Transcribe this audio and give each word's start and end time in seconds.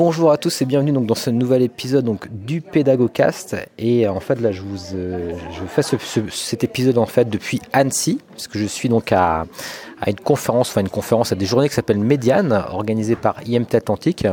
Bonjour 0.00 0.32
à 0.32 0.38
tous 0.38 0.62
et 0.62 0.64
bienvenue 0.64 0.92
donc 0.92 1.04
dans 1.04 1.14
ce 1.14 1.28
nouvel 1.28 1.60
épisode 1.60 2.06
donc 2.06 2.26
du 2.30 2.62
Pédagogcast 2.62 3.54
et 3.76 4.06
euh, 4.06 4.10
en 4.10 4.18
fait 4.18 4.40
là 4.40 4.50
je 4.50 4.62
vous 4.62 4.94
euh, 4.94 5.34
je 5.52 5.62
fais 5.66 5.82
cet 6.30 6.64
épisode 6.64 6.96
en 6.96 7.04
fait 7.04 7.28
depuis 7.28 7.60
Annecy 7.74 8.18
puisque 8.32 8.56
je 8.56 8.64
suis 8.64 8.88
donc 8.88 9.12
à, 9.12 9.44
une 10.06 10.16
conférence 10.16 10.70
enfin 10.70 10.80
une 10.80 10.88
conférence 10.88 11.32
à 11.32 11.34
des 11.34 11.44
journées 11.44 11.68
qui 11.68 11.74
s'appelle 11.74 11.98
Médiane 11.98 12.64
organisée 12.70 13.14
par 13.14 13.46
IMT 13.46 13.74
Atlantique 13.74 14.26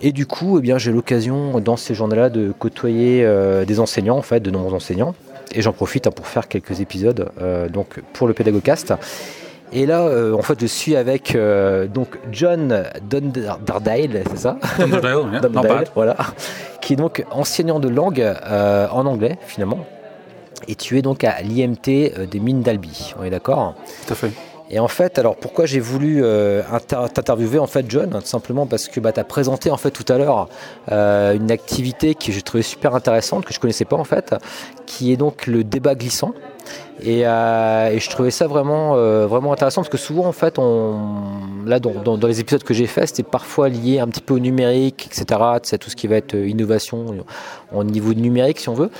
et 0.00 0.10
du 0.10 0.26
coup 0.26 0.58
eh 0.58 0.60
bien 0.60 0.78
j'ai 0.78 0.90
l'occasion 0.90 1.60
dans 1.60 1.76
ces 1.76 1.94
journées-là 1.94 2.28
de 2.28 2.50
côtoyer 2.50 3.24
euh, 3.24 3.64
des 3.64 3.78
enseignants 3.78 4.18
en 4.18 4.22
fait 4.22 4.40
de 4.40 4.50
nombreux 4.50 4.74
enseignants. 4.74 5.14
Et 5.54 5.62
j'en 5.62 5.72
profite 5.72 6.08
hein, 6.08 6.10
pour 6.10 6.26
faire 6.26 6.48
quelques 6.48 6.80
épisodes 6.80 7.30
donc 7.70 8.00
pour 8.14 8.26
le 8.26 8.32
Pédagogcast 8.32 8.94
et 9.72 9.86
là, 9.86 10.02
euh, 10.02 10.34
en 10.34 10.42
fait, 10.42 10.60
je 10.60 10.66
suis 10.66 10.96
avec 10.96 11.34
euh, 11.34 11.86
donc 11.86 12.18
John 12.30 12.84
Dunderdale, 13.08 14.22
c'est 14.30 14.38
ça 14.38 14.58
Dunderdale, 14.78 15.84
voilà, 15.94 16.16
qui 16.82 16.92
est 16.92 16.96
donc 16.96 17.24
enseignant 17.30 17.80
de 17.80 17.88
langue 17.88 18.20
euh, 18.20 18.86
en 18.90 19.06
anglais 19.06 19.38
finalement. 19.46 19.86
Et 20.68 20.74
tu 20.74 20.98
es 20.98 21.02
donc 21.02 21.24
à 21.24 21.40
l'IMT 21.40 22.28
des 22.30 22.40
mines 22.40 22.62
d'Albi, 22.62 23.14
on 23.18 23.24
est 23.24 23.30
d'accord 23.30 23.74
Tout 24.06 24.12
à 24.12 24.16
fait. 24.16 24.30
Et 24.70 24.78
en 24.78 24.88
fait, 24.88 25.18
alors 25.18 25.36
pourquoi 25.36 25.66
j'ai 25.66 25.80
voulu 25.80 26.22
t'interviewer 26.86 27.58
en 27.58 27.66
fait, 27.66 27.84
John, 27.88 28.10
tout 28.10 28.26
simplement 28.26 28.66
parce 28.66 28.88
que 28.88 29.00
bah, 29.00 29.12
tu 29.12 29.20
as 29.20 29.24
présenté 29.24 29.70
en 29.70 29.76
fait 29.76 29.90
tout 29.90 30.10
à 30.10 30.18
l'heure 30.18 30.48
une 30.90 31.50
activité 31.50 32.14
que 32.14 32.30
j'ai 32.30 32.42
trouvée 32.42 32.62
super 32.62 32.94
intéressante, 32.94 33.44
que 33.44 33.52
je 33.52 33.58
connaissais 33.58 33.84
pas 33.84 33.96
en 33.96 34.04
fait, 34.04 34.34
qui 34.86 35.12
est 35.12 35.16
donc 35.16 35.46
le 35.46 35.64
débat 35.64 35.94
glissant. 35.94 36.32
Euh, 37.06 37.90
et, 37.90 37.98
je 37.98 38.10
trouvais 38.10 38.30
ça 38.30 38.46
vraiment, 38.46 38.94
euh, 38.96 39.26
vraiment 39.26 39.52
intéressant 39.52 39.82
parce 39.82 39.90
que 39.90 39.98
souvent, 39.98 40.26
en 40.26 40.32
fait, 40.32 40.58
on, 40.58 40.96
là, 41.66 41.80
dans, 41.80 42.16
les 42.26 42.40
épisodes 42.40 42.62
que 42.62 42.74
j'ai 42.74 42.86
faits, 42.86 43.08
c'était 43.08 43.22
parfois 43.22 43.68
lié 43.68 43.98
un 43.98 44.08
petit 44.08 44.20
peu 44.20 44.34
au 44.34 44.38
numérique, 44.38 45.06
etc. 45.06 45.40
Tout 45.80 45.90
ce 45.90 45.96
qui 45.96 46.06
va 46.06 46.16
être 46.16 46.34
euh, 46.34 46.48
innovation 46.48 47.24
au 47.72 47.84
niveau 47.84 48.14
numérique, 48.14 48.60
si 48.60 48.68
on 48.68 48.74
veut. 48.74 48.90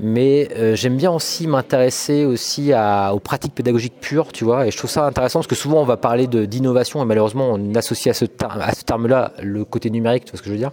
Mais 0.00 0.48
j'aime 0.74 0.96
bien 0.96 1.12
aussi 1.12 1.46
m'intéresser 1.46 2.24
aussi 2.24 2.72
aux 2.74 3.20
pratiques 3.20 3.54
pédagogiques 3.54 4.00
pures, 4.00 4.32
tu 4.32 4.42
vois. 4.42 4.66
Et 4.66 4.72
je 4.72 4.76
trouve 4.76 4.90
ça 4.90 5.06
intéressant 5.06 5.38
parce 5.38 5.46
que 5.46 5.54
souvent 5.54 5.80
on 5.82 5.84
va 5.84 5.96
parler 5.96 6.26
d'innovation 6.26 7.00
et 7.00 7.04
malheureusement 7.04 7.50
on 7.52 7.74
associe 7.76 8.10
à 8.10 8.18
ce, 8.18 8.24
à 8.44 8.74
ce 8.74 8.82
terme-là 8.82 9.30
le 9.40 9.64
côté 9.64 9.90
numérique, 9.90 10.24
tu 10.24 10.32
vois 10.32 10.38
ce 10.38 10.42
que 10.42 10.48
je 10.48 10.54
veux 10.54 10.58
dire. 10.58 10.72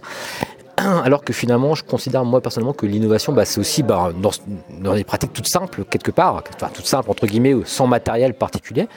alors 1.04 1.24
que 1.24 1.32
finalement, 1.32 1.74
je 1.74 1.84
considère 1.84 2.24
moi 2.24 2.40
personnellement 2.40 2.72
que 2.72 2.86
l'innovation, 2.86 3.32
bah, 3.32 3.44
c'est 3.44 3.60
aussi 3.60 3.82
bah, 3.82 4.10
dans, 4.20 4.94
des 4.94 5.04
pratiques 5.04 5.32
toutes 5.32 5.48
simples, 5.48 5.84
quelque 5.84 6.10
part, 6.10 6.42
enfin, 6.56 6.70
toutes 6.72 6.86
simples 6.86 7.10
entre 7.10 7.26
guillemets, 7.26 7.54
sans 7.64 7.86
matériel 7.86 8.34
particulier, 8.34 8.88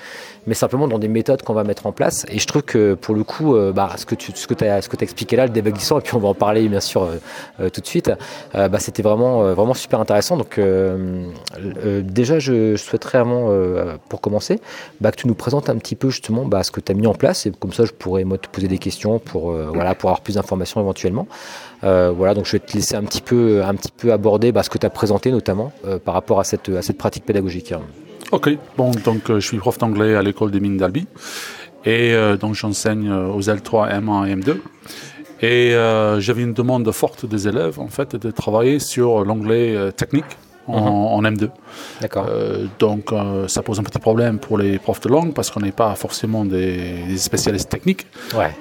mais 0.47 0.53
simplement 0.53 0.87
dans 0.87 0.99
des 0.99 1.07
méthodes 1.07 1.41
qu'on 1.41 1.53
va 1.53 1.63
mettre 1.63 1.85
en 1.85 1.91
place. 1.91 2.25
Et 2.29 2.39
je 2.39 2.47
trouve 2.47 2.63
que 2.63 2.93
pour 2.93 3.15
le 3.15 3.23
coup, 3.23 3.55
euh, 3.55 3.71
bah, 3.71 3.91
ce 3.97 4.05
que 4.05 4.15
tu 4.15 4.31
ce 4.33 4.47
que 4.47 4.63
as, 4.63 4.75
as 4.75 5.01
expliqué 5.01 5.35
là, 5.35 5.45
le 5.45 5.51
débat 5.51 5.69
et 5.69 6.01
puis 6.01 6.15
on 6.15 6.19
va 6.19 6.29
en 6.29 6.33
parler 6.33 6.67
bien 6.67 6.79
sûr 6.79 7.03
euh, 7.03 7.15
euh, 7.59 7.69
tout 7.69 7.81
de 7.81 7.87
suite, 7.87 8.11
bah, 8.53 8.79
c'était 8.79 9.01
vraiment, 9.01 9.53
vraiment 9.53 9.73
super 9.73 9.99
intéressant. 9.99 10.37
Donc 10.37 10.59
déjà, 12.03 12.39
je 12.39 12.75
souhaiterais 12.75 13.19
vraiment, 13.19 13.51
pour 14.09 14.21
commencer, 14.21 14.59
bah, 15.01 15.11
que 15.11 15.17
tu 15.17 15.27
nous 15.27 15.35
présentes 15.35 15.69
un 15.69 15.77
petit 15.77 15.95
peu 15.95 16.09
justement 16.09 16.45
bah, 16.45 16.63
ce 16.63 16.71
que 16.71 16.79
tu 16.79 16.91
as 16.91 16.95
mis 16.95 17.07
en 17.07 17.13
place, 17.13 17.45
et 17.45 17.51
comme 17.51 17.73
ça 17.73 17.85
je 17.85 17.91
pourrais 17.91 18.23
moi 18.23 18.37
te 18.37 18.47
poser 18.47 18.67
des 18.67 18.77
questions 18.77 19.19
pour, 19.19 19.51
voilà, 19.51 19.95
pour 19.95 20.09
avoir 20.09 20.21
plus 20.21 20.35
d'informations 20.35 20.79
éventuellement. 20.81 21.27
Voilà, 21.85 22.33
donc 22.33 22.45
je 22.45 22.53
vais 22.53 22.59
te 22.59 22.73
laisser 22.73 22.95
un 22.95 23.03
petit 23.03 23.21
peu, 23.21 23.63
un 23.63 23.75
petit 23.75 23.91
peu 23.95 24.11
aborder 24.11 24.51
bah, 24.51 24.63
ce 24.63 24.69
que 24.69 24.77
tu 24.77 24.85
as 24.85 24.89
présenté 24.89 25.31
notamment 25.31 25.71
par 26.03 26.13
rapport 26.13 26.39
à 26.39 26.43
cette, 26.43 26.69
à 26.69 26.81
cette 26.81 26.97
pratique 26.97 27.25
pédagogique. 27.25 27.73
Ok, 28.31 28.49
bon, 28.75 28.91
donc 29.05 29.29
euh, 29.29 29.39
je 29.39 29.47
suis 29.47 29.57
prof 29.57 29.77
d'anglais 29.77 30.15
à 30.15 30.21
l'école 30.23 30.51
des 30.51 30.59
mines 30.59 30.77
d'Albi. 30.77 31.07
Et 31.85 32.13
euh, 32.13 32.37
donc 32.37 32.55
j'enseigne 32.55 33.09
euh, 33.09 33.27
aux 33.27 33.41
L3, 33.41 34.01
M1 34.01 34.27
et 34.27 34.35
M2. 34.35 34.57
Et 35.41 35.71
j'avais 36.21 36.41
une 36.41 36.53
demande 36.53 36.89
forte 36.91 37.25
des 37.25 37.47
élèves, 37.47 37.79
en 37.79 37.87
fait, 37.87 38.15
de 38.15 38.31
travailler 38.31 38.79
sur 38.79 39.23
l'anglais 39.23 39.91
technique 39.91 40.25
en, 40.67 41.21
M2. 41.21 41.43
Mhm. 41.43 41.49
D'accord. 42.01 42.27
donc 42.79 43.13
ça 43.47 43.61
pose 43.61 43.79
un 43.79 43.83
petit 43.83 43.99
problème 43.99 44.39
pour 44.39 44.57
les 44.57 44.79
profs 44.79 45.01
de 45.01 45.09
langue 45.09 45.33
parce 45.33 45.51
qu'on 45.51 45.61
n'est 45.61 45.71
pas 45.71 45.95
forcément 45.95 46.45
des, 46.45 47.17
spécialistes 47.17 47.69
techniques. 47.69 48.07
Ouais. 48.35 48.51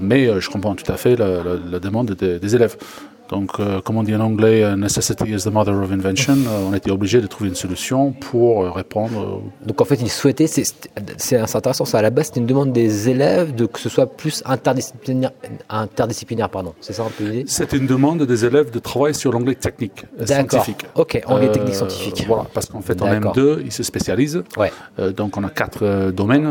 mais 0.00 0.40
je 0.40 0.50
comprends 0.50 0.74
tout 0.74 0.90
à 0.90 0.96
fait 0.96 1.16
la, 1.16 1.78
demande 1.78 2.12
des 2.12 2.54
élèves. 2.54 2.76
Donc, 3.28 3.60
euh, 3.60 3.80
comme 3.80 3.96
on 3.96 4.02
dit 4.02 4.14
en 4.14 4.20
anglais, 4.20 4.62
uh, 4.62 4.76
necessity 4.76 5.34
is 5.34 5.42
the 5.42 5.52
mother 5.52 5.74
of 5.74 5.92
invention. 5.92 6.36
Euh, 6.46 6.68
on 6.70 6.74
était 6.74 6.90
obligé 6.90 7.20
de 7.20 7.26
trouver 7.26 7.50
une 7.50 7.56
solution 7.56 8.12
pour 8.12 8.64
euh, 8.64 8.70
répondre. 8.70 9.42
Donc, 9.66 9.80
en 9.80 9.84
fait, 9.84 9.96
ils 9.96 10.10
souhaitaient, 10.10 10.46
c'est 10.46 11.36
intéressant, 11.36 11.84
ça 11.84 11.98
à 11.98 12.02
la 12.02 12.10
base, 12.10 12.26
c'était 12.26 12.40
une 12.40 12.46
demande 12.46 12.72
des 12.72 13.08
élèves 13.08 13.54
de 13.54 13.66
que 13.66 13.78
ce 13.78 13.88
soit 13.88 14.06
plus 14.06 14.42
interdisciplinaire, 14.46 15.32
interdisciplinaire 15.68 16.48
pardon. 16.48 16.74
C'est 16.80 16.94
ça 16.94 17.02
un 17.02 17.10
peu 17.10 17.24
l'idée 17.24 17.44
C'est 17.46 17.72
une 17.74 17.86
demande 17.86 18.22
des 18.22 18.44
élèves 18.44 18.70
de 18.70 18.78
travailler 18.78 19.14
sur 19.14 19.32
l'anglais 19.32 19.54
technique, 19.54 20.06
scientifique. 20.24 20.86
Ok, 20.94 21.20
anglais 21.26 21.50
technique 21.52 21.74
scientifique. 21.74 22.24
Voilà, 22.26 22.46
parce 22.54 22.66
qu'en 22.66 22.80
fait, 22.80 23.00
en 23.02 23.06
M2, 23.06 23.58
ils 23.64 23.72
se 23.72 23.82
spécialisent. 23.82 24.42
Ouais. 24.56 24.72
donc, 25.12 25.36
on 25.36 25.44
a 25.44 25.50
quatre 25.50 26.10
domaines. 26.10 26.48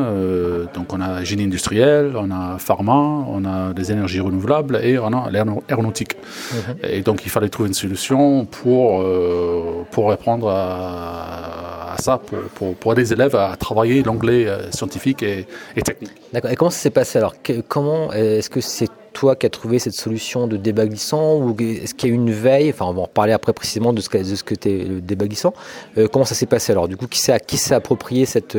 donc, 0.74 0.94
on 0.94 1.02
a 1.02 1.24
génie 1.24 1.46
industriel, 1.46 2.14
on 2.16 2.30
a 2.30 2.58
pharma, 2.60 2.94
on 2.94 3.46
a 3.46 3.74
des 3.74 3.92
énergies 3.92 4.20
renouvelables 4.20 4.80
et 4.84 5.00
on 5.00 5.12
a 5.14 5.30
l'aéronautique. 5.32 6.16
Mhm. 6.54 6.67
Et 6.84 7.02
donc 7.02 7.26
il 7.26 7.30
fallait 7.30 7.50
trouver 7.50 7.68
une 7.68 7.74
solution 7.74 8.46
pour, 8.46 9.02
euh, 9.02 9.86
pour 9.92 10.10
répondre 10.10 10.50
à, 10.50 11.96
ça, 12.00 12.20
pour, 12.56 12.76
pour, 12.76 12.94
aider 12.94 13.02
les 13.02 13.14
élèves 13.14 13.36
à 13.36 13.56
travailler 13.58 14.04
l'anglais 14.04 14.48
euh, 14.48 14.72
scientifique 14.72 15.24
et, 15.24 15.48
technique. 15.84 16.12
D'accord. 16.32 16.52
Et 16.52 16.56
comment 16.56 16.70
ça 16.70 16.80
s'est 16.80 16.90
passé 16.90 17.18
alors? 17.18 17.34
Comment 17.68 18.12
est-ce 18.14 18.50
que 18.50 18.62
c'est 18.62 18.90
toi 19.14 19.36
qui 19.36 19.48
as 19.48 19.50
trouvé 19.50 19.80
cette 19.80 19.96
solution 19.96 20.48
de 20.48 20.58
débat 20.58 20.86
glissant 20.86 21.38
ou 21.38 21.56
est-ce 21.60 21.96
qu'il 21.96 22.10
y 22.10 22.12
a 22.12 22.16
eu 22.16 22.18
une 22.18 22.32
veille? 22.32 22.70
Enfin, 22.70 22.86
on 22.86 22.94
va 22.94 23.02
en 23.02 23.06
reparler 23.06 23.34
après 23.34 23.54
précisément 23.54 23.94
de 23.94 24.02
ce 24.02 24.10
que, 24.10 24.18
de 24.18 24.36
ce 24.36 24.44
que 24.44 24.56
le 24.66 25.02
débat 25.02 25.26
glissant. 25.26 25.54
Euh, 25.98 26.08
comment 26.08 26.26
ça 26.26 26.36
s'est 26.36 26.46
passé 26.46 26.72
alors? 26.72 26.88
Du 26.88 26.98
coup, 26.98 27.08
qui 27.08 27.20
s'est 27.20 27.74
approprié 27.74 28.26
cette, 28.26 28.58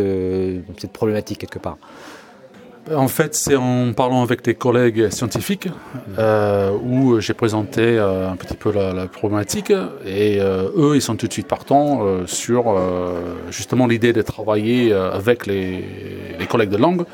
cette 0.78 0.92
problématique 0.92 1.38
quelque 1.38 1.60
part? 1.60 1.78
En 2.94 3.08
fait, 3.08 3.34
c'est 3.34 3.56
en 3.56 3.92
parlant 3.92 4.22
avec 4.22 4.42
des 4.42 4.54
collègues 4.54 5.10
scientifiques 5.10 5.68
euh, 6.18 6.70
où 6.82 7.20
j'ai 7.20 7.34
présenté 7.34 7.82
euh, 7.82 8.30
un 8.30 8.36
petit 8.36 8.56
peu 8.56 8.72
la, 8.72 9.06
problématique 9.06 9.72
et 10.04 10.40
euh, 10.40 10.68
eux, 10.76 10.96
ils 10.96 11.02
sont 11.02 11.16
tout 11.16 11.26
de 11.26 11.32
suite 11.32 11.48
partants 11.48 12.26
sur 12.26 12.76
justement 13.50 13.86
l'idée 13.86 14.12
de 14.12 14.22
travailler 14.22 14.92
avec 14.92 15.46
les, 15.46 15.84
collègues 16.48 16.70
de 16.70 16.76
langue, 16.76 17.04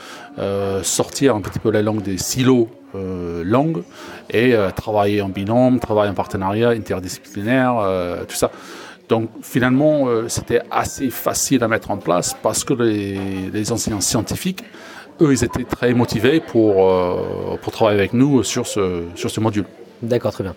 sortir 0.82 1.34
un 1.34 1.40
petit 1.40 1.58
peu 1.58 1.70
la 1.70 1.82
langue 1.82 2.02
des 2.02 2.18
silos 2.18 2.68
langue 2.94 3.82
et 4.30 4.54
travailler 4.76 5.22
en 5.22 5.28
binôme, 5.28 5.80
travailler 5.80 6.10
en 6.10 6.14
partenariat 6.14 6.70
interdisciplinaire, 6.70 7.74
tout 8.28 8.36
ça. 8.36 8.50
Donc 9.08 9.28
finalement, 9.42 10.06
c'était 10.28 10.62
assez 10.70 11.10
facile 11.10 11.62
à 11.62 11.68
mettre 11.68 11.90
en 11.90 11.98
place 11.98 12.36
parce 12.42 12.64
que 12.64 12.74
les 12.74 13.72
enseignants 13.72 14.00
scientifiques 14.00 14.64
eux, 15.20 15.32
ils 15.32 15.44
étaient 15.44 15.64
très 15.64 15.94
motivés 15.94 16.40
pour, 16.40 16.90
euh, 16.90 17.56
pour 17.62 17.72
travailler 17.72 17.98
avec 17.98 18.12
nous 18.12 18.42
sur 18.42 18.66
ce, 18.66 19.04
sur 19.14 19.30
ce 19.30 19.40
module. 19.40 19.64
D'accord, 20.02 20.32
très 20.32 20.44
bien. 20.44 20.54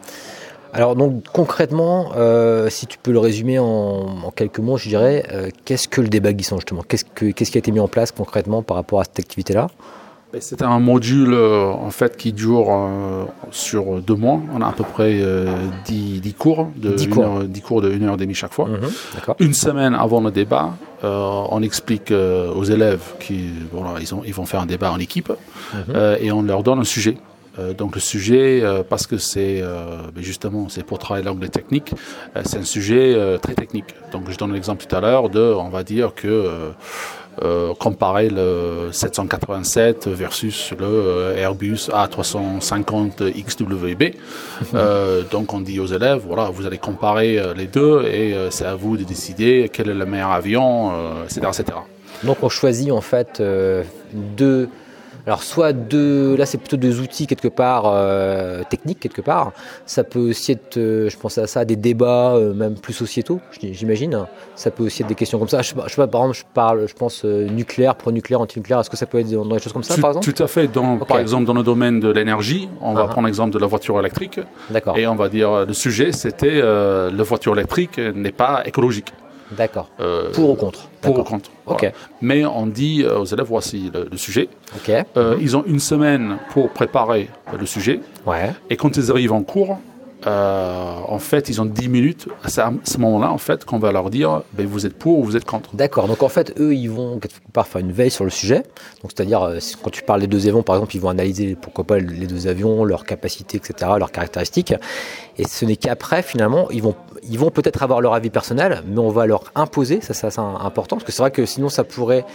Alors 0.73 0.96
donc 0.96 1.23
concrètement, 1.32 2.11
euh, 2.17 2.70
si 2.70 2.87
tu 2.87 2.97
peux 2.97 3.11
le 3.11 3.20
résumer 3.20 3.58
en, 3.58 4.32
quelques 4.35 4.59
mots, 4.59 4.78
je 4.78 4.90
dirais, 4.90 5.23
euh, 5.32 5.49
qu'est-ce 5.66 5.87
que 5.87 6.02
le 6.02 6.09
débat 6.09 6.34
glissant 6.34 6.58
justement? 6.58 6.84
Qu'est-ce, 6.87 7.05
qu'est-ce 7.05 7.52
qui 7.52 7.58
a 7.58 7.59
été 7.59 7.72
mis 7.72 7.79
en 7.79 7.87
place 7.87 8.11
concrètement 8.11 8.61
par 8.61 8.76
rapport 8.76 8.99
à 8.99 9.05
cette 9.05 9.20
activité-là? 9.20 9.67
C'est 10.40 10.62
un 10.62 10.79
module 10.79 11.34
en 11.34 11.90
fait 11.90 12.18
qui 12.18 12.34
dure 12.34 12.68
sur 13.52 14.02
deux 14.02 14.16
mois. 14.16 14.41
On 14.53 14.62
a 14.62 14.68
à 14.68 14.72
peu 14.72 14.84
près 14.84 15.22
10, 15.85 16.34
cours 16.38 16.70
de 16.76 16.91
10 16.91 17.09
cours. 17.09 17.24
Heure, 17.24 17.44
cours 17.66 17.82
de 17.82 17.91
1 17.91 18.03
heure 18.03 18.14
et 18.16 18.18
demie 18.18 18.34
chaque 18.34 18.53
fois. 18.53 18.68
Mhm, 18.68 19.35
Une 19.40 19.53
semaine 19.53 19.96
avant 19.96 20.22
le 20.22 20.32
débat, 20.32 20.74
euh, 21.03 21.44
on 21.50 21.62
explique 21.62 22.12
euh, 22.12 22.52
aux 22.52 22.64
élèves 22.64 23.02
qu'ils 23.20 23.68
ils, 24.26 24.34
vont 24.34 24.46
faire 24.46 24.62
un 24.62 24.66
débat 24.66 24.91
en 24.91 24.97
équipe 24.97 25.29
mhm. 25.29 25.79
euh, 25.94 26.18
et 26.20 26.32
on 26.32 26.41
leur 26.41 26.64
donne 26.64 26.80
un 26.80 26.84
sujet. 26.84 27.18
Donc 27.78 27.96
le 27.96 28.02
sujet, 28.02 28.64
parce 28.90 29.08
que 29.08 29.18
c'est 29.18 29.62
ben 29.62 30.24
justement 30.24 30.70
c'est 30.70 30.84
pour 30.84 31.00
travailler 31.00 31.26
l'anglais 31.26 31.50
technique, 31.50 31.94
c'est 32.46 32.58
un 32.58 32.64
sujet 32.64 33.38
très 33.42 33.56
technique. 33.56 33.96
Donc 34.12 34.30
je 34.30 34.38
donne 34.38 34.54
l'exemple 34.54 34.86
tout 34.86 34.96
à 34.96 35.02
l'heure 35.02 35.30
de, 35.30 35.42
on 35.42 35.70
va 35.70 35.84
dire 35.84 36.14
que 36.14 36.74
euh, 37.44 37.76
comparer 37.76 38.30
le 38.30 38.90
787 38.92 40.08
versus 40.08 40.74
le 40.80 41.36
Airbus 41.38 41.90
A350 41.90 43.32
XWB. 43.32 44.16
donc 45.32 45.54
on 45.54 45.62
dit 45.62 45.80
aux 45.80 45.86
élèves, 45.86 46.22
voilà, 46.26 46.50
vous 46.50 46.66
allez 46.66 46.80
comparer 46.80 47.40
les 47.56 47.68
deux 47.68 48.04
et 48.06 48.36
c'est 48.50 48.66
à 48.66 48.74
vous 48.74 48.98
de 48.98 49.04
décider 49.04 49.70
quel 49.72 49.90
est 49.90 49.94
le 49.94 50.06
meilleur 50.08 50.32
avion, 50.32 50.92
etc., 51.26 51.42
etc. 51.48 51.78
Donc 52.24 52.38
on 52.42 52.50
choisit 52.50 52.92
en 52.92 53.02
fait 53.02 53.42
deux 54.14 54.70
alors 55.28 55.44
soit 55.44 55.74
de, 55.74 56.35
là 56.38 56.46
c'est 56.46 56.58
plutôt 56.58 56.78
des 56.78 57.02
outils 57.02 57.28
quelque 57.28 57.50
part 57.50 57.84
euh, 57.85 58.64
techniques 58.70 59.02
quelque 59.02 59.22
part. 59.22 59.52
Ça 59.85 60.06
peut 60.06 60.29
aussi 60.29 60.53
être, 60.53 60.78
euh, 60.78 61.09
je 61.09 61.18
pense 61.18 61.38
à 61.38 61.47
ça, 61.47 61.66
des 61.66 61.76
débats 61.76 62.34
euh, 62.35 62.53
même 62.53 62.76
plus 62.76 62.94
sociétaux, 62.94 63.41
j'imagine. 63.59 64.26
Ça 64.56 64.72
peut 64.72 64.84
aussi 64.84 65.02
être 65.02 65.09
des 65.09 65.16
questions 65.16 65.38
comme 65.38 65.50
ça. 65.50 65.62
Je, 65.62 65.70
sais 65.70 65.76
pas, 65.76 66.08
par 66.08 66.22
exemple, 66.22 66.38
je 66.38 66.44
parle, 66.53 66.88
je 66.88 66.94
pense 66.94 67.26
nucléaire, 67.26 67.96
pro-nucléaire, 67.96 68.40
anti-nucléaire. 68.40 68.79
Est-ce 68.79 68.90
que 68.90 68.96
ça 68.96 69.06
peut 69.06 69.20
être 69.20 69.29
dans 69.29 69.46
des 69.46 69.59
choses 69.59 69.74
comme 69.74 69.84
ça, 69.84 69.97
par 69.97 70.12
exemple? 70.12 70.32
Tout 70.32 70.41
à 70.41 70.47
fait. 70.47 70.68
Dans, 70.68 70.97
Par 70.97 71.20
exemple, 71.20 71.46
dans 71.46 71.53
le 71.53 71.64
domaine 71.64 72.00
de 72.00 72.09
l'énergie, 72.09 72.70
on 72.82 72.94
va 72.94 73.03
uh-huh. 73.03 73.09
prendre 73.09 73.28
l'exemple 73.28 73.53
de 73.53 73.59
la 73.59 73.68
voiture 73.68 74.00
électrique. 74.00 74.40
D'accord. 74.70 74.97
Et 74.97 75.08
on 75.08 75.16
va 75.16 75.28
dire 75.28 75.66
le 75.66 75.73
sujet, 75.73 76.14
c'était 76.14 76.62
la 76.62 77.23
voiture 77.23 77.53
électrique 77.53 77.97
n'est 77.97 78.32
pas 78.32 78.62
écologique. 78.66 79.12
D'accord. 79.52 79.90
Euh, 79.99 80.32
pour 80.32 80.49
ou 80.49 80.55
contre? 80.55 80.90
Pour 81.02 81.20
ou 81.20 81.23
contre. 81.23 81.49
Ok. 81.66 81.91
Mais 82.22 82.46
on 82.46 82.67
dit 82.67 83.05
aux 83.05 83.26
élèves 83.26 83.46
voici 83.47 83.91
le, 83.94 84.17
sujet. 84.17 84.49
Ok. 84.76 84.91
Euh. 85.17 85.38
Ils 85.40 85.55
ont 85.55 85.64
une 85.66 85.79
semaine 85.79 86.38
pour 86.52 86.70
préparer 86.70 87.29
le 87.58 87.66
sujet. 87.66 87.99
Ouais. 88.26 88.52
Et 88.70 88.76
quand 88.76 88.97
ils 88.97 89.11
arrivent 89.11 89.34
en 89.34 89.44
cours, 89.44 89.79
euh, 90.26 90.96
en 91.08 91.20
fait, 91.20 91.47
ils 91.49 91.61
ont 91.61 91.66
10 91.66 91.90
minutes. 91.90 92.28
C'est 92.47 92.61
à 92.61 92.73
ce 92.84 92.97
moment-là, 92.97 93.32
en 93.32 93.38
fait, 93.38 93.66
qu'on 93.66 93.78
va 93.78 93.91
leur 93.91 94.09
dire 94.09 94.41
ben, 94.53 94.66
vous 94.66 94.85
êtes 94.85 94.97
pour 94.97 95.20
ou 95.20 95.23
vous 95.23 95.38
êtes 95.38 95.46
contre. 95.46 95.76
D'accord. 95.76 96.08
Donc, 96.08 96.23
en 96.23 96.29
fait, 96.29 96.59
eux, 96.59 96.73
ils 96.73 96.90
vont 96.90 97.20
quelque 97.20 97.35
part 97.53 97.67
faire 97.67 97.82
une 97.82 97.91
veille 97.91 98.09
sur 98.09 98.23
le 98.23 98.32
sujet. 98.32 98.64
Donc, 99.03 99.11
c'est-à-dire, 99.16 99.44
euh, 99.44 99.59
quand 99.84 99.91
tu 99.91 100.02
parles 100.02 100.22
des 100.22 100.28
deux 100.28 100.47
avions, 100.47 100.64
par 100.64 100.76
exemple, 100.76 100.96
ils 100.96 101.02
vont 101.02 101.09
analyser 101.09 101.55
pourquoi 101.55 101.84
pas 101.84 101.99
les 101.99 102.26
deux 102.26 102.47
avions, 102.47 102.84
leurs 102.84 103.05
capacités, 103.05 103.58
etc., 103.58 103.91
leurs 103.97 104.11
caractéristiques. 104.11 104.73
Et 105.38 105.47
ce 105.47 105.66
n'est 105.66 105.76
qu'après, 105.76 106.23
finalement, 106.23 106.70
ils 106.72 106.82
vont, 106.82 106.96
ils 107.29 107.40
vont 107.40 107.52
peut-être 107.52 107.84
avoir 107.84 108.02
leur 108.02 108.14
avis 108.14 108.29
personnel, 108.29 108.84
mais 108.88 109.00
on 109.00 109.09
va 109.09 109.26
leur 109.26 109.52
imposer. 109.56 110.02
Ça, 110.02 110.14
c'est 110.14 110.40
important. 110.40 110.97
Parce 110.97 111.06
que 111.06 111.12
c'est 111.12 111.22
vrai 111.22 111.32
que 111.32 111.46
sinon, 111.46 111.70
ça 111.70 111.84
pourrait 111.84 112.26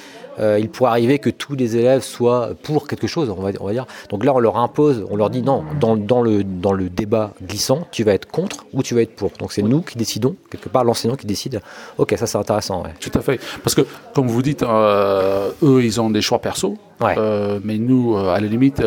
euh, 0.41 0.59
il 0.59 0.69
pourrait 0.69 0.91
arriver 0.91 1.19
que 1.19 1.31
tous 1.31 1.55
les 1.55 1.77
élèves 1.77 2.03
soient 2.03 2.51
pour 2.63 2.89
quelque 2.89 3.07
chose, 3.07 3.31
on 3.31 3.41
va, 3.41 3.51
on 3.61 3.67
va 3.67 3.73
dire. 3.73 3.87
Donc 4.09 4.25
là, 4.25 4.35
on 4.35 4.39
leur 4.39 4.57
impose, 4.57 5.05
on 5.11 5.17
leur 5.17 5.31
dit 5.31 5.43
non, 5.43 5.65
dans, 5.79 5.97
dans, 5.97 6.23
le, 6.23 6.43
dans 6.45 6.73
le 6.73 6.89
débat 6.89 7.33
glissant, 7.43 7.87
tu 7.91 8.05
vas 8.05 8.13
être 8.13 8.31
contre 8.31 8.65
ou 8.73 8.83
tu 8.83 8.95
vas 8.95 9.03
être 9.03 9.15
pour. 9.15 9.31
Donc 9.39 9.53
c'est 9.53 9.63
nous 9.63 9.83
qui 9.83 9.99
décidons, 9.99 10.37
quelque 10.51 10.69
part 10.69 10.85
l'enseignant 10.85 11.17
qui 11.17 11.27
décide. 11.27 11.61
Ok, 11.99 12.15
ça 12.19 12.27
c'est 12.27 12.39
intéressant. 12.39 12.85
Tout 13.01 13.11
à 13.15 13.21
fait. 13.21 13.41
Parce 13.63 13.75
que, 13.75 13.83
comme 14.15 14.29
vous 14.29 14.43
dites, 14.43 14.63
euh, 14.63 15.51
eux, 15.63 15.85
ils 15.85 16.01
ont 16.01 16.11
des 16.11 16.23
choix 16.23 16.39
perso. 16.39 16.77
Euh, 17.03 17.59
mais 17.65 17.79
nous, 17.79 18.17
à 18.17 18.41
la 18.41 18.47
limite, 18.47 18.83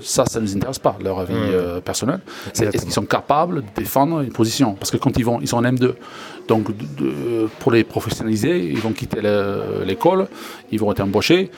ça, 0.00 0.26
ça 0.26 0.40
ne 0.40 0.44
nous 0.44 0.56
intéresse 0.56 0.78
pas, 0.78 0.96
leur 1.02 1.18
avis 1.18 1.34
mmh. 1.34 1.80
personnel. 1.84 2.20
Est-ce 2.54 2.82
qu'ils 2.82 2.92
sont 2.92 3.04
capables 3.04 3.62
de 3.62 3.66
défendre 3.76 4.20
une 4.20 4.32
position? 4.32 4.74
Parce 4.74 4.90
que 4.90 4.96
quand 4.96 5.16
ils 5.18 5.24
vont, 5.24 5.40
ils 5.40 5.48
sont 5.48 5.58
en 5.58 5.62
M2. 5.62 5.94
Donc, 6.48 6.68
pour 7.60 7.72
les 7.72 7.84
professionnaliser, 7.84 8.58
ils 8.58 8.80
vont 8.80 8.92
quitter 8.92 9.20
l'école, 9.84 10.28
ils 10.70 10.80
vont 10.80 10.90
être 10.90 11.00
embauchés 11.00 11.50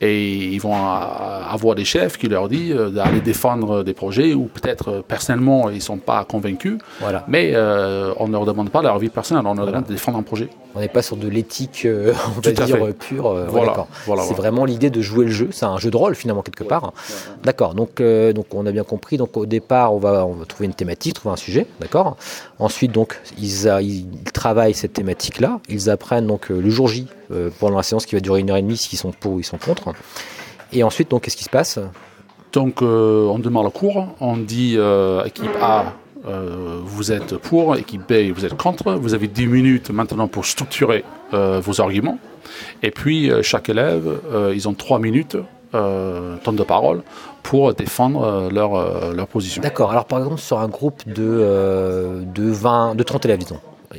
et 0.00 0.46
ils 0.46 0.60
vont 0.60 0.74
avoir 0.74 1.74
des 1.74 1.84
chefs 1.84 2.18
qui 2.18 2.28
leur 2.28 2.48
disent 2.48 2.72
euh, 2.72 2.90
d'aller 2.90 3.20
défendre 3.20 3.84
des 3.84 3.94
projets 3.94 4.34
où 4.34 4.44
peut-être 4.44 4.88
euh, 4.88 5.02
personnellement 5.06 5.70
ils 5.70 5.76
ne 5.76 5.80
sont 5.80 5.98
pas 5.98 6.24
convaincus, 6.24 6.78
voilà. 7.00 7.24
mais 7.28 7.52
euh, 7.54 8.12
on 8.18 8.26
ne 8.26 8.32
leur 8.32 8.44
demande 8.44 8.70
pas 8.70 8.82
leur 8.82 8.98
vie 8.98 9.08
personnelle, 9.08 9.44
on 9.46 9.54
leur 9.54 9.66
demande 9.66 9.86
de 9.86 9.92
défendre 9.92 10.18
un 10.18 10.22
projet. 10.22 10.48
On 10.74 10.80
n'est 10.80 10.88
pas 10.88 11.02
sur 11.02 11.16
de 11.16 11.28
l'éthique, 11.28 11.86
on 12.36 12.40
va 12.40 12.50
dire, 12.50 12.94
pure. 12.98 13.34
voilà, 13.48 13.86
c'est 14.22 14.34
vraiment 14.34 14.64
l'idée 14.64 14.90
de 14.90 15.02
jouer 15.02 15.26
le 15.26 15.30
jeu, 15.30 15.48
c'est 15.52 15.66
un 15.66 15.76
jeu 15.78 15.90
de 15.90 15.96
rôle 15.96 16.14
finalement 16.14 16.42
quelque 16.42 16.64
part. 16.64 16.92
D'accord, 17.44 17.74
donc, 17.74 18.00
donc 18.00 18.46
on 18.54 18.66
a 18.66 18.72
bien 18.72 18.84
compris, 18.84 19.18
donc 19.18 19.36
au 19.36 19.46
départ 19.46 19.94
on 19.94 19.98
va, 19.98 20.26
on 20.26 20.32
va 20.32 20.46
trouver 20.46 20.66
une 20.66 20.74
thématique, 20.74 21.14
trouver 21.14 21.34
un 21.34 21.36
sujet, 21.36 21.66
d'accord. 21.80 22.16
Ensuite 22.58 22.92
donc 22.92 23.20
ils, 23.38 23.66
ils 23.82 24.32
travaillent 24.32 24.74
cette 24.74 24.94
thématique-là, 24.94 25.60
ils 25.68 25.90
apprennent 25.90 26.26
donc 26.26 26.48
le 26.48 26.70
jour 26.70 26.88
J 26.88 27.06
euh, 27.32 27.50
pendant 27.58 27.76
la 27.76 27.82
séance 27.82 28.06
qui 28.06 28.14
va 28.14 28.20
durer 28.20 28.40
une 28.40 28.50
heure 28.50 28.56
et 28.56 28.62
demie 28.62 28.76
s'ils 28.76 28.98
sont 28.98 29.12
pour 29.12 29.32
ou 29.32 29.40
ils 29.40 29.44
sont 29.44 29.58
contre. 29.58 29.92
Et 30.72 30.82
ensuite, 30.82 31.10
donc, 31.10 31.22
qu'est-ce 31.22 31.36
qui 31.36 31.44
se 31.44 31.50
passe? 31.50 31.78
Donc, 32.52 32.82
euh, 32.82 33.26
on 33.26 33.38
demande 33.38 33.64
le 33.64 33.70
cours, 33.70 34.08
on 34.20 34.36
dit 34.36 34.74
euh, 34.76 35.24
équipe 35.24 35.56
A, 35.60 35.94
vous 36.84 37.10
êtes 37.10 37.36
pour, 37.36 37.76
équipe 37.76 38.02
B, 38.08 38.32
vous 38.32 38.44
êtes 38.44 38.56
contre. 38.56 38.92
Vous 38.92 39.12
avez 39.12 39.26
10 39.26 39.46
minutes 39.48 39.90
maintenant 39.90 40.28
pour 40.28 40.46
structurer 40.46 41.04
vos 41.32 41.80
arguments. 41.80 42.18
Et 42.84 42.92
puis, 42.92 43.32
chaque 43.42 43.68
élève, 43.68 44.20
ils 44.54 44.68
ont 44.68 44.74
3 44.74 45.00
minutes, 45.00 45.36
temps 45.72 46.52
de 46.52 46.62
parole, 46.62 47.02
pour 47.42 47.74
défendre 47.74 48.48
leur, 48.52 49.12
leur 49.12 49.26
position. 49.26 49.62
D'accord. 49.62 49.90
Alors, 49.90 50.04
par 50.04 50.20
exemple, 50.20 50.38
sur 50.38 50.60
un 50.60 50.68
groupe 50.68 51.02
de, 51.08 52.22
de, 52.24 52.50
20, 52.52 52.94
de 52.94 53.02
30 53.02 53.24
élèves, 53.24 53.38
disons, 53.38 53.58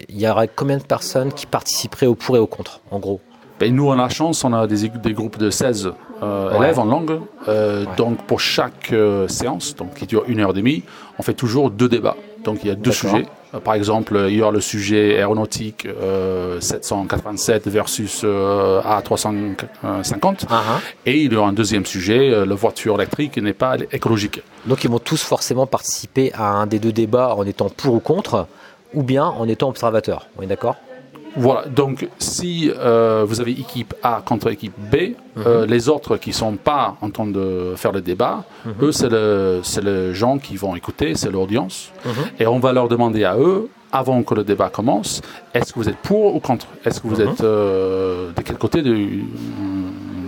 il 0.09 0.19
y 0.19 0.27
aurait 0.27 0.49
combien 0.53 0.77
de 0.77 0.83
personnes 0.83 1.31
qui 1.31 1.45
participeraient 1.45 2.07
au 2.07 2.15
pour 2.15 2.35
et 2.35 2.39
au 2.39 2.47
contre, 2.47 2.81
en 2.91 2.99
gros? 2.99 3.21
Ben, 3.59 3.73
Nous, 3.73 3.87
on 3.87 3.93
a 3.93 3.95
la 3.95 4.09
chance, 4.09 4.43
on 4.43 4.53
a 4.53 4.67
des, 4.67 4.89
des 4.89 5.13
groupes 5.13 5.37
de 5.37 5.49
16 5.49 5.93
euh, 6.21 6.57
élèves 6.57 6.79
en 6.79 6.85
langue. 6.85 7.19
Euh, 7.47 7.85
donc, 7.97 8.25
pour 8.25 8.39
chaque 8.39 8.91
euh, 8.91 9.27
séance, 9.27 9.75
donc, 9.75 9.93
qui 9.93 10.05
dure 10.05 10.23
une 10.27 10.39
heure 10.39 10.51
et 10.51 10.53
demie, 10.53 10.83
on 11.19 11.23
fait 11.23 11.33
toujours 11.33 11.69
deux 11.69 11.89
débats. 11.89 12.17
Donc, 12.43 12.59
il 12.63 12.67
y 12.67 12.71
a 12.71 12.75
deux 12.75 12.91
sujets. 12.91 13.25
Par 13.63 13.75
exemple, 13.75 14.19
il 14.29 14.35
y 14.35 14.41
aura 14.41 14.51
le 14.51 14.59
sujet 14.59 15.15
aéronautique 15.15 15.87
787 16.59 17.67
versus 17.67 18.23
A350. 18.23 19.45
Uh-huh. 19.85 20.57
Et 21.05 21.21
il 21.21 21.31
y 21.31 21.35
aura 21.35 21.49
un 21.49 21.53
deuxième 21.53 21.85
sujet, 21.85 22.45
la 22.45 22.55
voiture 22.55 22.95
électrique 22.95 23.37
n'est 23.37 23.53
pas 23.53 23.77
écologique. 23.91 24.41
Donc 24.65 24.83
ils 24.83 24.89
vont 24.89 24.97
tous 24.97 25.21
forcément 25.21 25.67
participer 25.67 26.33
à 26.33 26.49
un 26.49 26.65
des 26.65 26.79
deux 26.79 26.91
débats 26.91 27.35
en 27.35 27.45
étant 27.45 27.69
pour 27.69 27.93
ou 27.93 27.99
contre 27.99 28.47
ou 28.93 29.03
bien 29.03 29.25
en 29.25 29.47
étant 29.47 29.69
observateur. 29.69 30.27
On 30.37 30.41
est 30.41 30.47
d'accord? 30.47 30.75
Voilà, 31.35 31.65
donc 31.65 32.07
si 32.19 32.71
euh, 32.77 33.25
vous 33.27 33.41
avez 33.41 33.51
équipe 33.51 33.95
A 34.03 34.21
contre 34.23 34.51
équipe 34.51 34.73
B, 34.77 35.15
euh, 35.37 35.63
mhm. 35.63 35.69
les 35.69 35.89
autres 35.89 36.17
qui 36.17 36.29
ne 36.29 36.35
sont 36.35 36.55
pas 36.57 36.95
en 37.01 37.09
train 37.09 37.25
de 37.25 37.73
faire 37.75 37.91
le 37.91 38.01
débat, 38.01 38.43
mhm. 38.65 38.73
eux, 38.83 38.91
c'est 38.91 39.09
le, 39.09 39.61
les 39.83 40.13
gens 40.13 40.37
qui 40.37 40.57
vont 40.57 40.75
écouter, 40.75 41.15
c'est 41.15 41.31
l'audience. 41.31 41.91
Mhm. 42.05 42.11
Et 42.39 42.47
on 42.47 42.59
va 42.59 42.71
leur 42.71 42.87
demander 42.87 43.23
à 43.23 43.35
eux, 43.37 43.69
avant 43.91 44.23
que 44.23 44.33
le 44.35 44.43
débat 44.43 44.69
commence, 44.69 45.21
est-ce 45.53 45.73
que 45.73 45.79
vous 45.79 45.89
êtes 45.89 45.97
pour 45.97 46.35
ou 46.35 46.39
contre? 46.39 46.67
Est-ce 46.85 46.99
que 46.99 47.07
vous 47.07 47.21
êtes 47.21 47.41
euh, 47.41 48.31
de 48.35 48.41
quel 48.41 48.57
côté 48.57 48.81
du, 48.81 49.25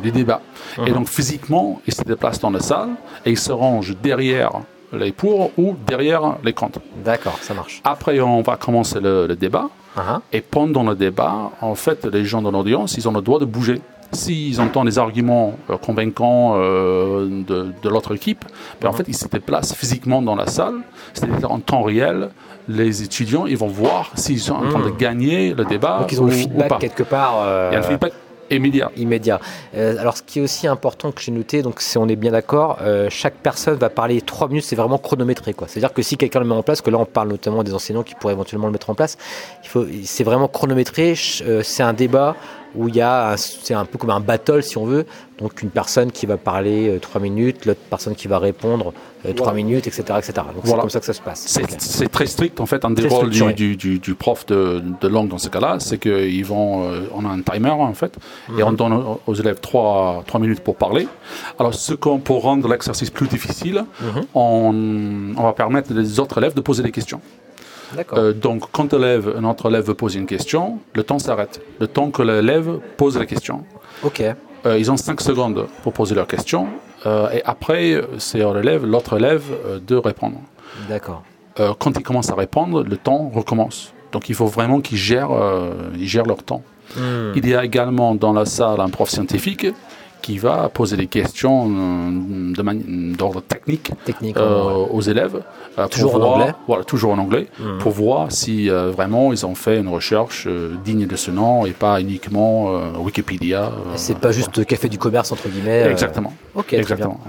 du 0.03 0.11
débat? 0.11 0.41
Et 0.85 0.91
donc 0.91 1.07
physiquement, 1.07 1.81
ils 1.87 1.93
se 1.93 2.03
déplacent 2.03 2.39
dans 2.39 2.51
la 2.51 2.59
salle 2.59 2.89
et 3.25 3.31
ils 3.31 3.39
se 3.39 3.51
rangent 3.51 3.95
derrière 4.01 4.61
les 4.97 5.11
pour 5.11 5.51
ou 5.57 5.75
derrière 5.87 6.37
les 6.43 6.53
contre. 6.53 6.79
D'accord, 7.03 7.37
ça 7.41 7.53
marche. 7.53 7.81
Après, 7.83 8.19
on 8.19 8.41
va 8.41 8.57
commencer 8.57 8.99
le, 8.99 9.35
débat. 9.35 9.69
Uh-huh. 9.97 10.19
Et 10.33 10.41
pendant 10.41 10.83
le 10.83 10.95
débat, 10.95 11.51
en 11.61 11.75
fait, 11.75 12.05
les 12.05 12.25
gens 12.25 12.41
dans 12.41 12.51
l'audience, 12.51 12.97
ils 12.97 13.07
ont 13.07 13.11
le 13.11 13.21
droit 13.21 13.39
de 13.39 13.45
bouger. 13.45 13.81
S'ils 14.11 14.61
entendent 14.61 14.87
des 14.87 14.99
arguments 14.99 15.57
euh, 15.69 15.77
convaincants 15.77 16.53
euh, 16.55 17.27
de, 17.47 17.89
l'autre 17.89 18.15
équipe, 18.15 18.45
ben, 18.79 18.89
en 18.89 18.91
uh-huh. 18.91 18.97
fait, 18.97 19.05
ils 19.07 19.15
se 19.15 19.27
déplacent 19.27 19.73
physiquement 19.73 20.21
dans 20.21 20.35
la 20.35 20.47
salle, 20.47 20.75
c'est-à-dire 21.13 21.51
en 21.51 21.59
temps 21.59 21.83
réel. 21.83 22.29
Les 22.67 23.03
étudiants, 23.03 23.45
ils 23.45 23.57
vont 23.57 23.67
voir 23.67 24.11
s'ils 24.15 24.39
sont 24.39 24.55
en 24.55 24.67
train 24.69 24.79
de 24.79 24.89
hmm. 24.89 24.97
gagner 24.97 25.53
le 25.53 25.65
débat. 25.65 25.99
Donc 25.99 26.11
ils 26.11 26.19
ont 26.19 26.25
le 26.25 26.31
feedback 26.31 26.79
quelque 26.79 27.03
part. 27.03 27.43
Il 27.69 27.73
y 27.73 27.75
a 27.75 27.79
le 27.79 27.83
feedback 27.83 28.13
Immédiat. 28.51 28.91
Immédiat. 28.95 29.39
Euh, 29.75 29.97
alors, 29.97 30.17
ce 30.17 30.23
qui 30.23 30.39
est 30.39 30.41
aussi 30.41 30.67
important 30.67 31.11
que 31.11 31.21
j'ai 31.21 31.31
noté, 31.31 31.61
donc 31.61 31.81
si 31.81 31.97
on 31.97 32.07
est 32.07 32.15
bien 32.15 32.31
d'accord, 32.31 32.77
euh, 32.81 33.07
chaque 33.09 33.35
personne 33.35 33.75
va 33.75 33.89
parler 33.89 34.21
trois 34.21 34.47
minutes, 34.47 34.65
c'est 34.65 34.75
vraiment 34.75 34.97
chronométré. 34.97 35.55
C'est-à-dire 35.67 35.93
que 35.93 36.01
si 36.01 36.17
quelqu'un 36.17 36.39
le 36.39 36.45
met 36.45 36.55
en 36.55 36.63
place, 36.63 36.81
que 36.81 36.89
là 36.89 36.97
on 36.97 37.05
parle 37.05 37.29
notamment 37.29 37.63
des 37.63 37.73
enseignants 37.73 38.03
qui 38.03 38.15
pourraient 38.15 38.33
éventuellement 38.33 38.67
le 38.67 38.73
mettre 38.73 38.89
en 38.89 38.95
place, 38.95 39.17
c'est 40.03 40.23
vraiment 40.23 40.47
chronométré. 40.47 41.15
Euh, 41.41 41.61
c'est 41.63 41.83
un 41.83 41.93
débat 41.93 42.35
où 42.75 42.87
il 42.87 42.95
y 42.95 43.01
a, 43.01 43.35
c'est 43.37 43.73
un 43.73 43.85
peu 43.85 43.97
comme 43.97 44.09
un 44.09 44.19
battle 44.19 44.63
si 44.63 44.77
on 44.77 44.85
veut, 44.85 45.05
donc 45.39 45.61
une 45.61 45.69
personne 45.69 46.11
qui 46.11 46.25
va 46.25 46.37
parler 46.37 46.97
3 47.01 47.19
euh, 47.19 47.23
minutes, 47.23 47.65
l'autre 47.65 47.79
personne 47.89 48.15
qui 48.15 48.27
va 48.27 48.39
répondre 48.39 48.93
3 49.35 49.51
euh, 49.51 49.55
minutes, 49.55 49.87
etc. 49.87 50.03
etc. 50.17 50.33
Donc 50.53 50.65
c'est 50.65 50.75
comme 50.75 50.89
ça 50.89 50.99
que 50.99 51.05
ça 51.05 51.13
se 51.13 51.21
passe. 51.21 51.59
C'est 51.79 52.11
très 52.11 52.25
strict 52.25 52.59
en 52.59 52.65
fait, 52.65 52.85
un 52.85 52.91
des 52.91 53.07
rôles 53.07 53.29
du, 53.29 53.75
du, 53.75 53.99
du, 53.99 54.15
prof 54.15 54.45
de, 54.45 54.81
de, 55.01 55.07
langue 55.07 55.29
dans 55.29 55.37
ce 55.37 55.49
cas-là, 55.49 55.77
c'est 55.79 55.97
qu'ils 55.97 56.45
vont, 56.45 56.89
euh, 56.89 57.07
on 57.13 57.25
a 57.25 57.29
un 57.29 57.41
timer 57.41 57.69
en 57.69 57.93
fait, 57.93 58.17
et 58.57 58.63
on 58.63 58.71
mhm. 58.71 58.77
donne 58.77 59.03
aux 59.25 59.33
élèves 59.33 59.59
3, 59.59 60.23
3 60.25 60.39
minutes 60.39 60.61
pour 60.61 60.75
parler. 60.75 61.07
Alors 61.59 61.73
ce 61.73 61.93
qu'on, 61.93 62.19
pour 62.19 62.43
rendre 62.43 62.67
l'exercice 62.67 63.09
plus 63.09 63.27
difficile, 63.27 63.85
mhm. 64.01 64.25
on, 64.33 65.33
on 65.37 65.43
va 65.43 65.53
permettre 65.53 65.93
aux 65.93 66.19
autres 66.19 66.37
élèves 66.37 66.53
de 66.53 66.61
poser 66.61 66.83
des 66.83 66.91
questions. 66.91 67.21
Euh, 68.13 68.33
donc, 68.33 68.63
quand 68.71 68.93
élève, 68.93 69.37
notre 69.39 69.69
élève 69.69 69.85
veut 69.85 69.93
poser 69.93 70.19
une 70.19 70.25
question, 70.25 70.79
le 70.93 71.03
temps 71.03 71.19
s'arrête. 71.19 71.61
Le 71.79 71.87
temps 71.87 72.11
que 72.11 72.21
l'élève 72.21 72.79
pose 72.97 73.17
la 73.17 73.25
question. 73.25 73.63
Ok. 74.03 74.21
Euh, 74.65 74.79
ils 74.79 74.91
ont 74.91 74.97
5 74.97 75.21
secondes 75.21 75.67
pour 75.83 75.93
poser 75.93 76.15
leur 76.15 76.27
question. 76.27 76.67
Euh, 77.05 77.29
et 77.31 77.41
après, 77.45 78.01
c'est 78.17 78.39
l'élève, 78.39 78.85
l'autre 78.85 79.17
élève, 79.17 79.43
de 79.85 79.95
répondre. 79.95 80.39
D'accord. 80.89 81.23
quand 81.79 81.97
ils 81.97 82.03
commencent 82.03 82.31
à 82.31 82.35
répondre, 82.35 82.83
le 82.83 82.97
temps 82.97 83.31
recommence. 83.33 83.93
Donc, 84.11 84.29
il 84.29 84.35
faut 84.35 84.47
vraiment 84.47 84.81
qu'ils 84.81 84.97
gèrent, 84.97 85.31
ils 85.97 86.07
gèrent 86.07 86.25
leur 86.25 86.43
temps. 86.43 86.63
Hmm. 86.95 87.31
Il 87.35 87.47
y 87.47 87.55
a 87.55 87.63
également 87.63 88.15
dans 88.15 88.33
la 88.33 88.45
salle 88.45 88.79
un 88.79 88.89
prof 88.89 89.09
scientifique 89.09 89.67
qui 90.25 90.39
va 90.39 90.69
poser 90.69 90.97
des 90.97 91.05
questions 91.05 91.69
euh, 91.69 93.13
d'ordre 93.15 93.41
technique, 93.41 93.91
euh, 94.35 94.63
aux 94.91 95.01
élèves. 95.01 95.43
Euh, 95.77 95.87
toujours, 95.87 96.15
en 96.15 96.21
anglais. 96.21 96.51
Voilà, 96.67 96.83
toujours 96.83 97.11
en 97.11 97.19
anglais, 97.19 97.47
hmm. 97.59 97.77
pour 97.77 97.91
voir 97.91 98.31
si 98.31 98.69
vraiment 98.69 99.31
ils 99.33 99.45
ont 99.45 99.53
fait 99.53 99.77
une 99.77 99.87
recherche 99.87 100.47
digne 100.83 101.05
de 101.05 101.15
ce 101.15 101.29
nom 101.29 101.67
et 101.67 101.73
pas 101.73 102.01
uniquement 102.01 102.55
Wikipédia. 102.99 103.71
C'est 103.97 104.17
pas 104.17 104.31
juste 104.31 104.65
café 104.65 104.89
du 104.89 104.97
commerce 104.97 105.31
entre 105.31 105.47
guillemets. 105.47 105.83
Exactement. 105.91 106.33
Ok, 106.55 106.73
Exactement. 106.73 107.19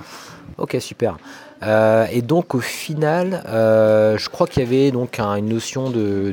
Ok, 0.58 0.76
super. 0.80 1.16
Euh, 1.62 2.06
et 2.12 2.20
donc 2.20 2.54
au 2.54 2.60
final, 2.60 3.42
euh, 3.48 4.18
je 4.18 4.28
crois 4.28 4.46
qu'il 4.46 4.62
y 4.62 4.66
avait 4.66 4.90
donc 4.90 5.18
une 5.18 5.48
notion 5.48 5.88
de, 5.90 6.32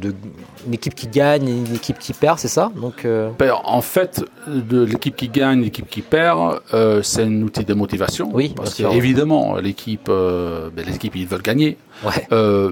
une 0.67 0.73
équipe 0.73 0.95
qui 0.95 1.07
gagne 1.07 1.47
et 1.47 1.51
une 1.51 1.75
équipe 1.75 1.97
qui 1.97 2.13
perd, 2.13 2.39
c'est 2.39 2.49
ça? 2.49 2.71
Donc, 2.75 3.05
euh, 3.05 3.29
En 3.63 3.81
fait, 3.81 4.23
de 4.47 4.83
l'équipe 4.83 5.15
qui 5.15 5.29
gagne, 5.29 5.61
l'équipe 5.61 5.89
qui 5.89 6.01
perd, 6.01 6.59
c'est 7.03 7.23
un 7.23 7.41
outil 7.41 7.63
de 7.63 7.73
motivation. 7.73 8.29
Oui, 8.33 8.53
parce 8.55 8.75
que 8.75 8.83
évidemment, 8.93 9.57
l'équipe, 9.57 10.07
ben, 10.07 10.85
les 10.85 10.95
équipes 10.95 11.15
ils 11.15 11.27
veulent 11.27 11.41
gagner. 11.41 11.77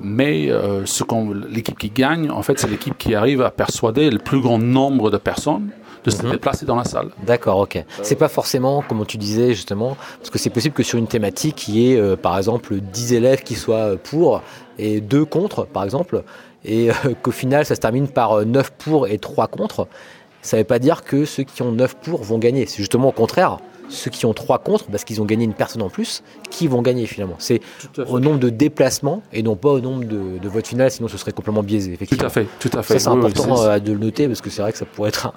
mais 0.04 0.50
ce 0.86 1.04
l'équipe 1.50 1.78
qui 1.78 1.90
gagne, 1.90 2.30
en 2.32 2.42
fait, 2.44 2.60
c'est 2.60 2.70
l'équipe 2.70 2.98
qui 2.98 3.16
arrive 3.16 3.42
à 3.42 3.52
persuader 3.52 4.10
le 4.10 4.20
plus 4.20 4.42
grand 4.42 4.60
nombre 4.60 5.10
de 5.10 5.18
personnes 5.18 5.70
de 6.04 6.10
se 6.10 6.24
mhm. 6.24 6.32
déplacer 6.32 6.66
dans 6.66 6.76
la 6.76 6.84
salle. 6.84 7.10
D'accord, 7.26 7.60
ok. 7.60 7.84
C'est 8.02 8.16
pas 8.16 8.28
forcément, 8.28 8.84
comme 8.88 9.06
tu 9.06 9.18
disais 9.18 9.54
justement, 9.54 9.98
parce 10.18 10.30
que 10.30 10.40
c'est 10.40 10.50
possible 10.50 10.74
que 10.74 10.84
sur 10.84 10.98
une 10.98 11.08
thématique, 11.08 11.68
il 11.68 11.78
y 11.78 11.94
ait 11.94 12.00
euh, 12.00 12.16
par 12.16 12.38
exemple 12.38 12.76
10 12.80 13.14
élèves 13.14 13.44
qui 13.44 13.56
soient 13.56 13.98
pour 13.98 14.42
et 14.78 15.02
2 15.02 15.26
contre, 15.26 15.66
par 15.66 15.84
exemple, 15.84 16.24
et 16.66 16.90
euh, 16.90 16.94
qu'au 17.22 17.32
final 17.32 17.66
ça 17.66 17.76
se 17.76 17.80
termine 17.80 18.08
par 18.08 18.46
9 18.46 18.66
euh, 18.66 18.70
pour 18.78 19.08
et 19.08 19.18
3 19.18 19.48
contre. 19.48 19.88
Ça 20.42 20.58
ne 20.58 20.62
veut 20.62 20.68
pas 20.68 20.80
dire 20.80 21.04
que 21.04 21.26
ceux 21.26 21.44
qui 21.44 21.62
ont 21.62 21.72
9 21.72 21.96
pour 21.98 22.24
vont 22.24 22.40
gagner. 22.40 22.66
C'est 22.66 22.78
justement 22.78 23.10
au 23.10 23.14
contraire 23.14 23.60
ceux 23.92 24.10
qui 24.10 24.26
ont 24.26 24.34
trois 24.34 24.60
contre, 24.60 24.86
parce 24.86 25.04
qu'ils 25.04 25.22
ont 25.22 25.26
gagné 25.26 25.46
une 25.46 25.54
personne 25.54 25.82
en 25.82 25.90
plus, 25.90 26.24
qui 26.50 26.68
vont 26.68 26.82
gagner 26.82 27.06
finalement. 27.06 27.36
C'est 27.40 27.62
au 28.08 28.20
nombre 28.20 28.40
de 28.40 28.50
déplacements 28.50 29.22
et 29.34 29.44
non 29.44 29.56
pas 29.56 29.70
au 29.70 29.80
nombre 29.80 30.06
de, 30.06 30.48
votes 30.48 30.68
finales, 30.68 30.92
sinon 30.92 31.08
ce 31.08 31.18
serait 31.18 31.32
complètement 31.32 31.64
biaisé. 31.64 31.98
Tout 31.98 32.26
à 32.26 32.30
fait, 32.30 32.48
tout 32.60 32.70
à 32.74 32.84
fait. 32.84 33.00
c'est 33.00 33.08
important 33.08 33.64
euh, 33.64 33.80
de 33.80 33.94
le 33.94 34.00
noter 34.00 34.28
parce 34.28 34.42
que 34.42 34.50
c'est 34.50 34.62
vrai 34.62 34.72
que 34.72 34.78
ça 34.78 34.86
pourrait 34.86 35.10
être 35.10 35.32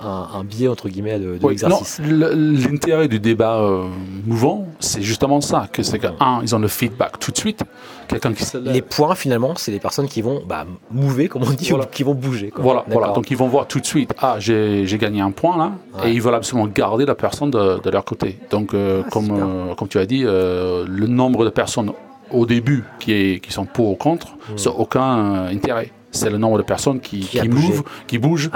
un, 0.00 0.44
biais 0.44 0.68
entre 0.68 0.88
guillemets 0.88 1.18
de, 1.18 1.38
l'exercice. 1.42 2.00
L'intérêt 2.04 3.08
du 3.08 3.20
débat 3.20 3.58
euh, 3.60 3.88
mouvant, 4.26 4.66
c'est 4.78 5.02
justement 5.02 5.40
ça, 5.40 5.68
que 5.72 5.82
c'est 5.82 5.98
qu'un, 5.98 6.40
ils 6.42 6.54
ont 6.54 6.58
le 6.58 6.68
feedback 6.68 7.18
tout 7.18 7.32
de 7.32 7.36
suite. 7.36 7.62
Quelqu'un 8.08 8.32
qui 8.32 8.44
Les 8.64 8.82
points 8.82 9.14
finalement, 9.14 9.54
c'est 9.56 9.70
les 9.70 9.78
personnes 9.78 10.08
qui 10.08 10.20
vont 10.22 10.42
bah, 10.46 10.66
mouver, 10.90 11.28
comme 11.28 11.42
on 11.42 11.50
dit, 11.50 11.72
ou 11.72 11.78
qui 11.90 12.02
vont 12.02 12.14
bouger. 12.14 12.52
Voilà, 12.56 12.84
voilà. 12.88 13.12
Donc 13.12 13.30
ils 13.30 13.36
vont 13.36 13.48
voir 13.48 13.66
tout 13.66 13.80
de 13.80 13.86
suite, 13.86 14.12
ah 14.18 14.36
j'ai 14.38 14.98
gagné 14.98 15.20
un 15.20 15.30
point 15.30 15.56
là, 15.56 15.72
et 16.04 16.10
ils 16.10 16.20
veulent 16.20 16.34
absolument 16.34 16.66
garder 16.66 17.06
la 17.06 17.14
personne 17.14 17.50
de, 17.50 17.80
de 17.80 17.90
leur 17.90 17.99
côté. 18.02 18.38
Donc, 18.50 18.74
euh, 18.74 19.02
ah, 19.04 19.08
comme, 19.10 19.30
euh, 19.30 19.74
comme 19.74 19.88
tu 19.88 19.98
as 19.98 20.06
dit, 20.06 20.22
euh, 20.24 20.84
le 20.88 21.06
nombre 21.06 21.44
de 21.44 21.50
personnes 21.50 21.92
au 22.30 22.46
début 22.46 22.84
qui, 22.98 23.12
est, 23.12 23.40
qui 23.40 23.52
sont 23.52 23.64
pour 23.64 23.90
ou 23.90 23.96
contre, 23.96 24.28
sans 24.56 24.70
hmm. 24.70 24.80
aucun 24.80 25.46
intérêt. 25.46 25.90
C'est 26.12 26.30
le 26.30 26.38
nombre 26.38 26.58
de 26.58 26.64
personnes 26.64 26.98
qui, 26.98 27.20
qui, 27.20 27.48
mouvent, 27.48 27.84
qui 28.08 28.18
bougent 28.18 28.50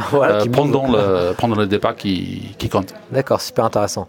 pendant, 0.52 0.90
Le, 0.90 1.34
pendant 1.34 1.54
le 1.54 1.68
débat 1.68 1.92
qui, 1.92 2.52
qui 2.58 2.68
compte. 2.68 2.94
D'accord, 3.12 3.40
super 3.40 3.66
intéressant. 3.66 4.08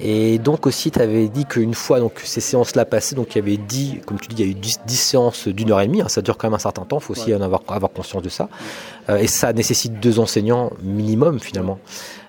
Et 0.00 0.38
donc 0.38 0.66
aussi, 0.66 0.90
tu 0.90 1.00
avais 1.00 1.28
dit 1.28 1.44
qu'une 1.44 1.74
fois 1.74 2.00
donc, 2.00 2.20
ces 2.24 2.40
séances-là 2.40 2.84
passées, 2.84 3.14
donc 3.14 3.34
il 3.34 3.38
y 3.38 3.40
avait 3.40 3.56
10, 3.56 4.00
comme 4.04 4.18
tu 4.18 4.28
dis, 4.28 4.42
il 4.42 4.46
y 4.46 4.48
a 4.48 4.50
eu 4.50 4.54
10, 4.54 4.80
séances 4.96 5.48
d'une 5.48 5.70
heure 5.70 5.80
et 5.80 5.86
demie, 5.86 6.02
hein, 6.02 6.08
ça 6.08 6.20
dure 6.20 6.36
quand 6.36 6.48
même 6.48 6.54
un 6.54 6.58
certain 6.58 6.82
temps, 6.82 6.98
il 6.98 7.02
faut 7.02 7.12
aussi 7.12 7.34
en 7.34 7.40
avoir, 7.40 7.62
avoir 7.68 7.92
conscience 7.92 8.22
de 8.22 8.28
ça. 8.28 8.48
et 9.08 9.28
ça 9.28 9.52
nécessite 9.52 10.00
deux 10.00 10.18
enseignants 10.18 10.72
minimum 10.82 11.38
finalement. 11.38 11.78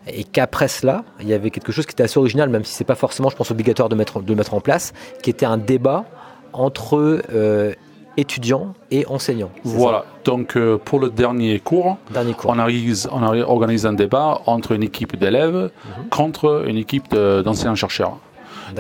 Et 0.08 0.24
qu'après 0.24 0.68
cela, 0.68 1.04
il 1.20 1.28
y 1.28 1.34
avait 1.34 1.50
quelque 1.50 1.72
chose 1.72 1.86
qui 1.86 1.94
était 1.94 2.04
assez 2.04 2.20
original, 2.20 2.50
même 2.50 2.64
si 2.64 2.74
c'est 2.74 2.84
pas 2.84 2.96
forcément, 2.96 3.30
je 3.30 3.36
pense, 3.36 3.50
obligatoire 3.50 3.90
de 3.90 3.96
mettre, 3.96 4.22
de 4.22 4.36
mettre 4.36 4.54
en 4.54 4.62
place, 4.62 4.94
qui 5.24 5.32
était 5.32 5.48
un 5.48 5.58
débat 5.58 6.06
entre 6.54 7.22
euh, 7.34 7.74
étudiants 8.18 8.74
et 8.92 9.06
enseignants. 9.08 9.52
Voilà, 9.64 10.06
donc 10.24 10.56
euh, 10.56 10.78
pour 10.78 11.00
le 11.00 11.10
dernier 11.10 11.60
cours, 11.60 11.98
On, 12.46 12.60
organise, 12.60 13.10
on, 13.12 13.22
organise, 13.24 13.86
un 13.86 13.94
débat 13.94 14.42
entre 14.46 14.72
une 14.72 14.84
équipe 14.84 15.18
d'élèves 15.18 15.72
mhm. 15.72 16.10
contre 16.10 16.64
une 16.68 16.78
équipe 16.78 17.14
d'enseignants-chercheurs. 17.14 18.18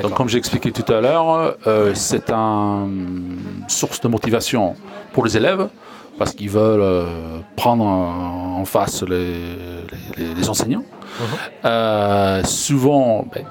Donc 0.01 0.13
comme 0.13 0.29
j'ai 0.29 0.39
expliqué 0.39 0.71
tout 0.71 0.91
à 0.91 0.99
l'heure, 0.99 1.55
euh, 1.67 1.91
c'est 1.93 2.31
une 2.31 3.37
source 3.67 4.01
de 4.01 4.07
motivation 4.07 4.75
pour 5.13 5.25
les 5.25 5.37
élèves 5.37 5.69
parce 6.17 6.33
qu'ils 6.33 6.49
veulent 6.49 7.05
prendre 7.55 7.85
en 7.85 8.65
face 8.65 9.03
les, 9.03 9.35
les 10.17 10.49
enseignants. 10.49 10.83
Euh, 11.63 12.43
souvent, 12.43 13.25
ben, 13.33 13.45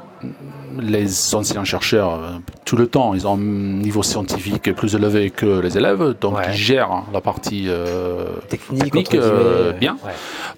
les 0.80 1.34
anciens 1.34 1.64
chercheurs, 1.64 2.14
euh, 2.14 2.30
tout 2.64 2.76
le 2.76 2.86
temps, 2.86 3.14
ils 3.14 3.26
ont 3.26 3.34
un 3.34 3.38
niveau 3.38 4.02
scientifique 4.02 4.74
plus 4.74 4.94
élevé 4.94 5.30
que 5.30 5.60
les 5.60 5.76
élèves, 5.76 6.14
donc 6.20 6.36
ils 6.48 6.54
gèrent 6.54 7.04
la 7.12 7.20
partie 7.20 7.66
euh, 7.68 8.26
technique, 8.48 9.16
bien. 9.78 9.96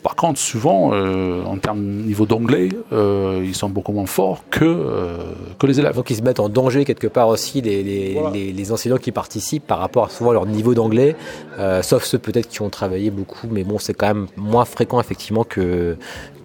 Par 0.03 0.15
contre, 0.15 0.39
souvent, 0.39 0.93
en 0.93 1.59
termes 1.59 1.81
de 1.81 2.03
niveau 2.07 2.27
d'anglais, 2.27 2.69
ils 2.93 3.55
sont 3.55 3.69
beaucoup 3.69 3.93
moins 3.93 4.07
forts 4.07 4.43
que, 4.51 5.17
que 5.59 5.67
les 5.67 5.81
élèves. 5.81 5.97
Donc 5.97 6.11
ils 6.11 6.17
se 6.17 6.23
mettent 6.23 6.41
en 6.41 6.49
danger 6.49 6.85
quelque 6.85 7.07
part 7.07 7.29
aussi, 7.29 7.61
les, 7.61 7.83
les, 7.83 8.53
les, 8.53 8.73
enseignants 8.73 8.99
qui 8.99 9.13
participent 9.13 9.67
par 9.67 9.79
rapport 9.79 10.07
à 10.07 10.09
souvent 10.09 10.33
leur 10.33 10.47
niveau 10.47 10.75
d'anglais, 10.75 11.17
sauf 11.83 12.05
ceux 12.05 12.19
peut-être 12.19 12.49
qui 12.49 12.63
ont 12.63 12.71
travaillé 12.71 13.11
beaucoup, 13.11 13.49
mais 13.51 13.65
bon, 13.65 13.79
c'est 13.79 13.95
quand 13.95 14.09
même 14.09 14.27
moins 14.37 14.65
fréquent 14.65 15.01
effectivement 15.01 15.45
que, 15.45 15.97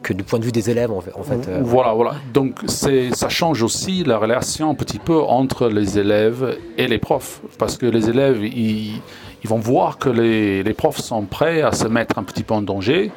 que 0.02 0.14
du 0.14 0.24
point 0.24 0.40
de 0.40 0.46
vue 0.46 0.52
des 0.52 0.70
élèves 0.70 0.92
en 0.92 1.02
fait. 1.02 1.14
Euh, 1.48 1.62
voilà, 1.64 1.94
voilà. 1.94 2.16
Donc 2.34 2.60
ça 2.68 3.30
change 3.30 3.62
aussi 3.62 4.04
la 4.04 4.18
relation 4.18 4.70
un 4.70 4.76
petit 4.76 5.00
peu 5.00 5.20
entre 5.22 5.68
les 5.68 5.98
élèves 6.00 6.58
et 6.78 6.88
les 6.88 6.98
profs, 6.98 7.42
parce 7.58 7.78
que 7.78 7.86
les 7.86 8.10
élèves 8.10 8.44
ils, 8.44 9.02
ils 9.44 9.50
vont 9.50 9.60
voir 9.60 9.98
que 9.98 10.10
les, 10.10 10.64
les, 10.64 10.74
profs 10.74 11.00
sont 11.00 11.24
prêts 11.24 11.62
à 11.62 11.72
se 11.72 11.88
mettre 11.88 12.18
un 12.18 12.24
petit 12.24 12.44
peu 12.44 12.54
en 12.54 12.62
danger. 12.62 13.12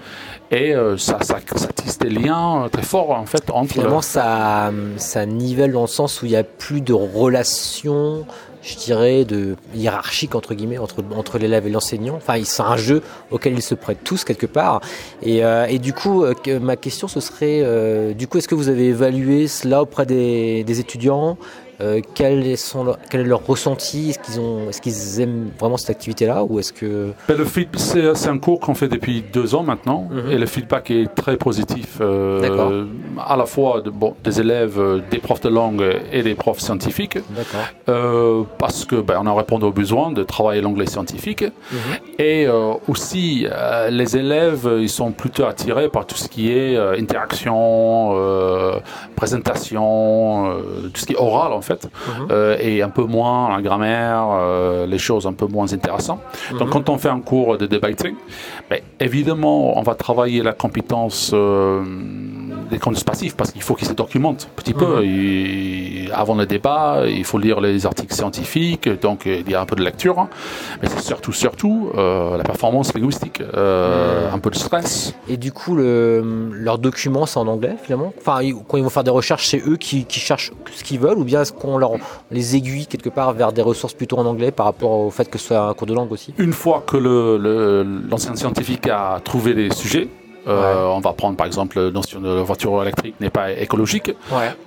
Et 0.51 0.75
euh, 0.75 0.97
ça, 0.97 1.19
ça, 1.23 1.39
ça, 1.57 1.69
tisse 1.69 1.99
des 1.99 2.11
liens 2.11 2.69
très 2.71 2.83
forts 2.83 3.11
en 3.11 3.27
fait 3.27 3.51
entre. 3.51 3.73
Finalement, 3.73 4.03
ça, 4.03 4.73
ça 4.97 5.27
nivelle 5.27 5.73
dans 5.73 5.83
le 5.83 5.87
sens 5.87 6.23
où 6.23 6.27
il 6.27 6.31
n'y 6.31 6.37
a 6.37 6.45
plus 6.45 6.81
de 6.81 6.93
relations 6.93 8.25
je 8.65 8.77
dirais, 8.77 9.25
de 9.25 9.57
hiérarchique 9.75 10.35
entre 10.35 10.55
guillemets 10.55 10.79
entre, 10.79 11.05
entre 11.15 11.39
l'élève 11.39 11.67
et 11.67 11.71
l'enseignant. 11.71 12.17
Enfin, 12.17 12.41
c'est 12.45 12.63
un 12.63 12.77
jeu 12.77 13.03
auquel 13.31 13.53
ils 13.53 13.63
se 13.63 13.75
prêtent 13.75 14.03
tous 14.03 14.25
quelque 14.25 14.47
part. 14.47 14.81
Et, 15.23 15.45
euh, 15.45 15.67
et 15.67 15.79
du 15.79 15.93
coup, 15.93 16.25
euh, 16.25 16.35
ma 16.61 16.77
question 16.77 17.07
ce 17.07 17.21
serait, 17.21 17.61
euh, 17.63 18.15
du 18.15 18.27
coup, 18.27 18.39
est-ce 18.39 18.49
que 18.49 18.55
vous 18.55 18.69
avez 18.69 18.87
évalué 18.87 19.49
cela 19.49 19.83
auprès 19.83 20.07
des, 20.07 20.65
des 20.65 20.81
étudiants? 20.81 21.37
Euh, 21.85 22.01
quel, 22.15 22.57
sont 22.57 22.97
quel 23.11 23.23
est 23.23 23.25
leur 23.25 23.47
ressenti? 23.47 24.11
Est-ce 24.11 24.19
qu'ils 24.19 24.41
ont, 24.41 24.69
est-ce 24.69 24.81
qu'ils 24.81 25.21
aiment 25.21 25.51
vraiment 25.59 25.77
cette 25.77 25.91
activité-là 25.91 26.45
ou 26.45 26.59
est-ce 26.59 26.73
que 26.73 27.13
ben, 27.29 27.37
le 27.37 27.47
c'est, 27.77 28.29
un 28.29 28.39
cours 28.39 28.61
qu'on 28.61 28.75
fait 28.75 28.89
depuis 28.89 29.23
deux 29.33 29.55
ans 29.55 29.63
maintenant 29.63 30.09
mhm. 30.11 30.31
et 30.31 30.39
le 30.39 30.47
feedback 30.47 30.91
est 30.91 31.15
très 31.15 31.37
positif. 31.37 31.99
Euh, 32.01 32.87
à 33.25 33.37
la 33.37 33.47
fois 33.47 33.81
de, 33.81 33.91
bon, 33.91 34.15
des 34.25 34.41
élèves, 34.41 34.79
euh, 34.79 35.01
des 35.11 35.19
profs 35.19 35.41
de 35.41 35.49
langue 35.49 35.85
et 36.13 36.23
des 36.23 36.35
profs 36.35 36.61
scientifiques. 36.61 37.19
Euh, 37.89 38.43
parce 38.59 38.85
que 38.85 38.97
ben, 38.97 39.19
on 39.23 39.27
a 39.27 39.35
répondu 39.35 39.67
aux 39.67 39.73
besoins 39.73 40.11
de 40.13 40.23
travailler 40.23 40.61
l'anglais 40.61 40.87
scientifique 40.87 41.43
mhm. 41.43 41.79
et 42.19 42.47
aussi 42.89 43.47
les 43.91 44.17
élèves 44.17 44.69
ils 44.81 44.89
sont 44.89 45.13
plutôt 45.13 45.45
attirés 45.45 45.89
par 45.89 46.07
tout 46.07 46.17
ce 46.17 46.29
qui 46.29 46.51
est 46.51 46.77
interaction, 46.77 48.15
présentation, 49.17 50.57
tout 50.93 51.01
ce 51.01 51.07
qui 51.07 51.13
est 51.15 51.19
oral 51.19 51.53
en 51.53 51.61
fait, 51.61 51.74
euh, 52.31 52.57
et 52.61 52.83
un 52.83 52.89
peu 52.89 53.05
moins 53.05 53.55
la 53.55 53.63
grammaire, 53.63 54.27
euh, 54.33 54.87
les 54.87 54.99
choses 54.99 55.27
un 55.27 55.33
peu 55.33 55.47
moins 55.47 55.73
intéressantes. 55.73 56.21
Donc 56.53 56.69
mhm. 56.69 56.71
quand 56.71 56.89
on 56.89 56.99
fait 56.99 57.09
un 57.09 57.21
cours 57.21 57.59
de 57.59 57.67
debating, 57.67 58.15
ben, 58.71 58.81
évidemment 59.01 59.79
on 59.79 59.83
va 59.83 59.95
travailler 59.95 60.43
la 60.43 60.53
compétence 60.53 61.35
euh, 62.55 62.71
des 62.71 62.79
conduites 62.79 63.05
passives 63.05 63.37
parce 63.37 63.53
qu'il 63.53 63.63
faut 63.63 63.75
qu'ils 63.75 63.89
se 63.89 63.93
documentent 63.93 64.49
un 64.51 64.63
petit 64.63 64.75
peu. 64.75 65.03
Mhm. 65.05 66.11
avant 66.13 66.35
le 66.35 66.47
débat, 66.47 67.03
il 67.07 67.25
faut 67.25 67.39
lire 67.39 67.61
les 67.61 67.87
articles 67.87 68.15
scientifiques, 68.15 68.89
donc 69.01 69.27
il 69.27 69.49
y 69.51 69.55
a 69.55 69.61
un 69.61 69.67
peu 69.67 69.77
de 69.77 69.83
lecture, 69.83 70.19
hein. 70.19 70.29
mais 70.81 70.89
c'est 70.89 71.01
surtout, 71.01 71.33
surtout 71.33 71.91
la 71.95 72.43
performance 72.45 72.95
linguistique, 72.95 73.41
un 73.41 74.39
peu 74.39 74.51
de 74.51 74.57
stress. 74.57 75.15
Et 75.29 75.37
du 75.37 75.53
coup, 75.53 75.75
le, 75.75 76.51
leurs 76.53 76.79
documents, 76.79 77.27
c'est 77.27 77.39
en 77.39 77.47
anglais 77.47 77.77
finalement? 77.83 78.13
Enfin, 78.19 78.41
quand 78.69 78.77
ils 78.77 78.85
vont 78.85 78.91
faire 78.91 79.05
des 79.05 79.11
recherches, 79.11 79.49
c'est 79.49 79.63
eux 79.67 79.77
qui, 79.77 80.05
qui 80.05 80.21
cherchent 80.21 80.53
ce 80.73 80.85
qu'ils 80.85 81.01
veulent 81.01 81.19
ou 81.19 81.25
bien 81.25 81.43
est-ce 81.43 81.53
qu'on 81.53 81.79
leur, 81.79 81.93
les 82.31 82.57
aiguille 82.57 82.87
quelque 82.87 83.09
part 83.09 83.33
vers 83.33 83.53
des 83.53 83.63
ressources 83.63 83.95
plutôt 83.95 84.19
en 84.19 84.27
anglais 84.27 84.51
par 84.51 84.67
rapport 84.67 84.91
au 84.93 85.11
fait 85.11 85.29
que 85.31 85.39
ce 85.39 85.49
soit 85.49 85.69
un 85.69 85.75
cours 85.75 85.87
de 85.87 85.95
langue 85.95 86.13
aussi? 86.13 86.35
Une 86.39 86.53
fois 86.53 86.83
que 86.87 86.97
l'ancien 86.97 88.35
scientifique 88.37 88.87
a 88.89 89.21
trouvé 89.23 89.55
les 89.55 89.73
sujets, 89.73 90.09
Euh, 90.47 90.87
on 90.87 91.01
va 91.01 91.13
prendre 91.13 91.37
par 91.37 91.47
exemple 91.47 91.81
la 91.81 91.91
notion 91.91 92.21
de 92.21 92.29
voiture 92.29 92.83
électrique 92.83 93.15
n'est 93.21 93.31
pas 93.31 93.53
écologique. 93.53 94.11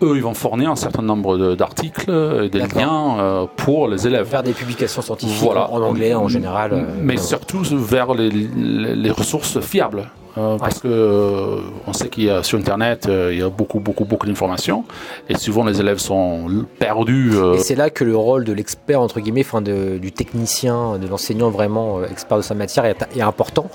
Eux, 0.02 0.14
ils 0.16 0.24
vont 0.24 0.34
fournir 0.34 0.72
un 0.72 0.76
certain 0.76 1.04
nombre 1.04 1.56
d'articles 1.56 2.12
et 2.44 2.50
des 2.50 2.60
liens 2.60 3.20
euh, 3.20 3.46
pour 3.56 3.88
les 3.88 4.08
élèves. 4.08 4.28
Faire 4.28 4.44
des 4.44 4.54
publications 4.54 5.02
scientifiques 5.02 5.50
en 5.50 5.82
anglais 5.82 6.14
en 6.14 6.28
général. 6.28 6.86
Mais 7.02 7.18
surtout 7.18 7.62
vers 7.64 8.14
les, 8.14 8.30
les 8.30 9.12
ressources 9.12 9.60
fiables. 9.60 10.10
Euh, 10.38 10.58
parce 10.60 10.80
que 10.80 10.88
euh, 10.88 11.62
on 11.88 11.94
sait 11.94 12.10
qu'il 12.10 12.26
y 12.26 12.30
a 12.30 12.44
sur 12.44 12.60
Internet, 12.60 13.08
euh, 13.08 13.30
il 13.34 13.40
y 13.40 13.42
a 13.42 13.50
beaucoup, 13.50 13.80
beaucoup, 13.80 14.06
beaucoup 14.06 14.28
d'informations, 14.28 14.84
et 15.30 15.36
souvent 15.36 15.64
les 15.64 15.80
élèves 15.80 15.98
sont 15.98 16.46
perdus. 16.78 17.34
Et 17.56 17.60
c'est 17.60 17.76
là 17.76 17.90
que 17.90 18.04
le 18.04 18.16
rôle 18.16 18.44
de 18.44 18.54
l'expert 18.54 19.02
entre 19.02 19.20
guillemets, 19.20 19.46
enfin 19.46 19.62
du 19.62 20.12
technicien, 20.12 21.00
de 21.00 21.08
l'enseignant 21.08 21.50
vraiment 21.50 22.04
expert 22.04 22.38
de 22.38 22.44
sa 22.44 22.54
matière 22.54 22.86
est 22.86 23.22
important 23.22 23.70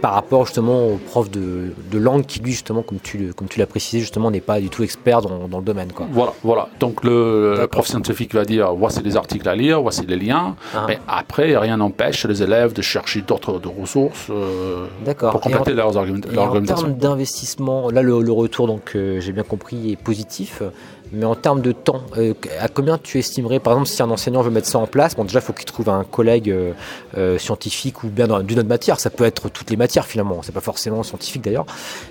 par 0.00 0.12
rapport 0.12 0.46
justement 0.46 0.86
au 0.86 0.96
prof 0.96 1.30
de, 1.30 1.72
langue 1.94 2.26
qui 2.26 2.40
lui 2.40 2.52
justement 2.52 2.82
comme 2.82 2.98
tu, 3.00 3.32
comme 3.34 3.48
tu 3.48 3.58
l'as 3.58 3.66
précisé 3.66 4.00
justement 4.00 4.30
n'est 4.30 4.40
pas 4.40 4.60
du 4.60 4.68
tout 4.68 4.82
expert 4.82 5.22
dans, 5.22 5.58
le 5.58 5.64
domaine 5.64 5.92
quoi. 5.92 6.06
Voilà, 6.10 6.32
voilà. 6.42 6.68
Donc 6.80 7.02
le, 7.04 7.66
prof 7.70 7.86
scientifique 7.86 8.34
va 8.34 8.44
dire 8.44 8.74
voici 8.74 9.02
les 9.02 9.16
articles 9.16 9.48
à 9.48 9.54
lire, 9.54 9.80
voici 9.80 10.06
les 10.06 10.16
liens, 10.16 10.56
ah. 10.74 10.84
mais 10.86 10.98
après 11.08 11.56
rien 11.56 11.78
n'empêche 11.78 12.26
les 12.26 12.42
élèves 12.42 12.72
de 12.72 12.82
chercher 12.82 13.22
d'autres 13.22 13.60
ressources 13.80 14.28
euh, 14.30 14.86
pour 15.30 15.40
compléter 15.40 15.72
leurs, 15.72 15.96
argumentations. 15.96 16.42
En 16.42 16.62
termes 16.62 16.94
d'investissement, 16.94 17.90
là 17.90 18.02
le, 18.02 18.14
retour 18.36 18.66
donc 18.66 18.92
euh, 18.94 19.20
j'ai 19.20 19.32
bien 19.32 19.44
compris 19.44 19.92
est 19.92 19.96
positif. 19.96 20.62
Mais 21.12 21.24
en 21.24 21.34
termes 21.34 21.60
de 21.60 21.72
temps, 21.72 22.02
euh, 22.18 22.34
à 22.60 22.68
combien 22.68 22.98
tu 22.98 23.18
estimerais, 23.18 23.60
par 23.60 23.74
exemple, 23.74 23.88
si 23.88 24.02
un 24.02 24.10
enseignant 24.10 24.42
veut 24.42 24.50
mettre 24.50 24.66
ça 24.66 24.78
en 24.78 24.86
place, 24.86 25.14
bon 25.14 25.24
déjà 25.24 25.38
il 25.38 25.42
faut 25.42 25.52
qu'il 25.52 25.64
trouve 25.64 25.88
un 25.88 26.04
collègue 26.04 26.50
euh, 26.50 26.72
euh, 27.16 27.38
scientifique 27.38 28.02
ou 28.02 28.08
bien 28.08 28.26
d'une 28.42 28.58
autre 28.58 28.68
matière, 28.68 28.98
ça 28.98 29.10
peut 29.10 29.24
être 29.24 29.48
toutes 29.48 29.70
les 29.70 29.76
matières 29.76 30.06
finalement, 30.06 30.40
c'est 30.42 30.52
pas 30.52 30.60
forcément 30.60 31.02
scientifique 31.02 31.42
d'ailleurs, 31.42 31.66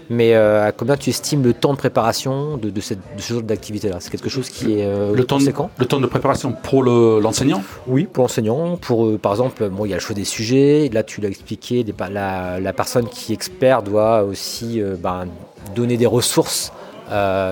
mais 0.10 0.34
à 0.36 0.72
combien 0.72 0.96
tu 0.96 1.10
estimes 1.10 1.44
le 1.44 1.54
temps 1.54 1.74
de 1.74 1.78
préparation 1.78 2.58
de, 2.58 2.82
cette, 2.82 3.00
de 3.16 3.22
ce 3.22 3.34
genre 3.34 3.44
d'activité-là? 3.44 3.98
C'est 4.00 4.10
quelque 4.10 4.30
chose 4.30 4.50
qui 4.50 4.80
est 4.80 5.14
le 5.14 5.24
temps 5.26 5.38
conséquent? 5.38 5.70
Le 5.78 5.86
temps 5.86 6.00
de 6.00 6.08
préparation 6.08 6.54
pour 6.54 6.84
l'enseignant? 6.84 7.64
Oui, 7.88 8.06
pour 8.06 8.24
l'enseignant, 8.24 8.78
pour 8.78 9.18
par 9.20 9.34
exemple, 9.34 9.70
bon, 9.70 9.86
il 9.86 9.90
y 9.90 9.94
a 9.94 9.98
le 9.98 10.02
choix 10.02 10.16
des 10.16 10.26
sujets, 10.26 10.90
là 10.92 11.04
tu 11.04 11.22
l'as 11.22 11.30
expliqué, 11.30 11.86
la, 12.12 12.60
la, 12.60 12.74
personne 12.74 13.08
qui 13.08 13.32
est 13.32 13.36
expert 13.36 13.84
doit 13.84 14.24
aussi 14.24 14.82
ben, 15.00 15.28
donner 15.76 15.98
des 15.98 16.06
ressources 16.06 16.72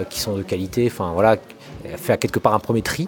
qui 0.09 0.19
sont 0.19 0.35
de 0.35 0.43
qualité, 0.43 0.87
enfin 0.91 1.11
voilà, 1.13 1.37
faire 1.97 2.17
quelque 2.17 2.39
part 2.39 2.53
un 2.53 2.59
premier 2.59 2.81
tri. 2.81 3.07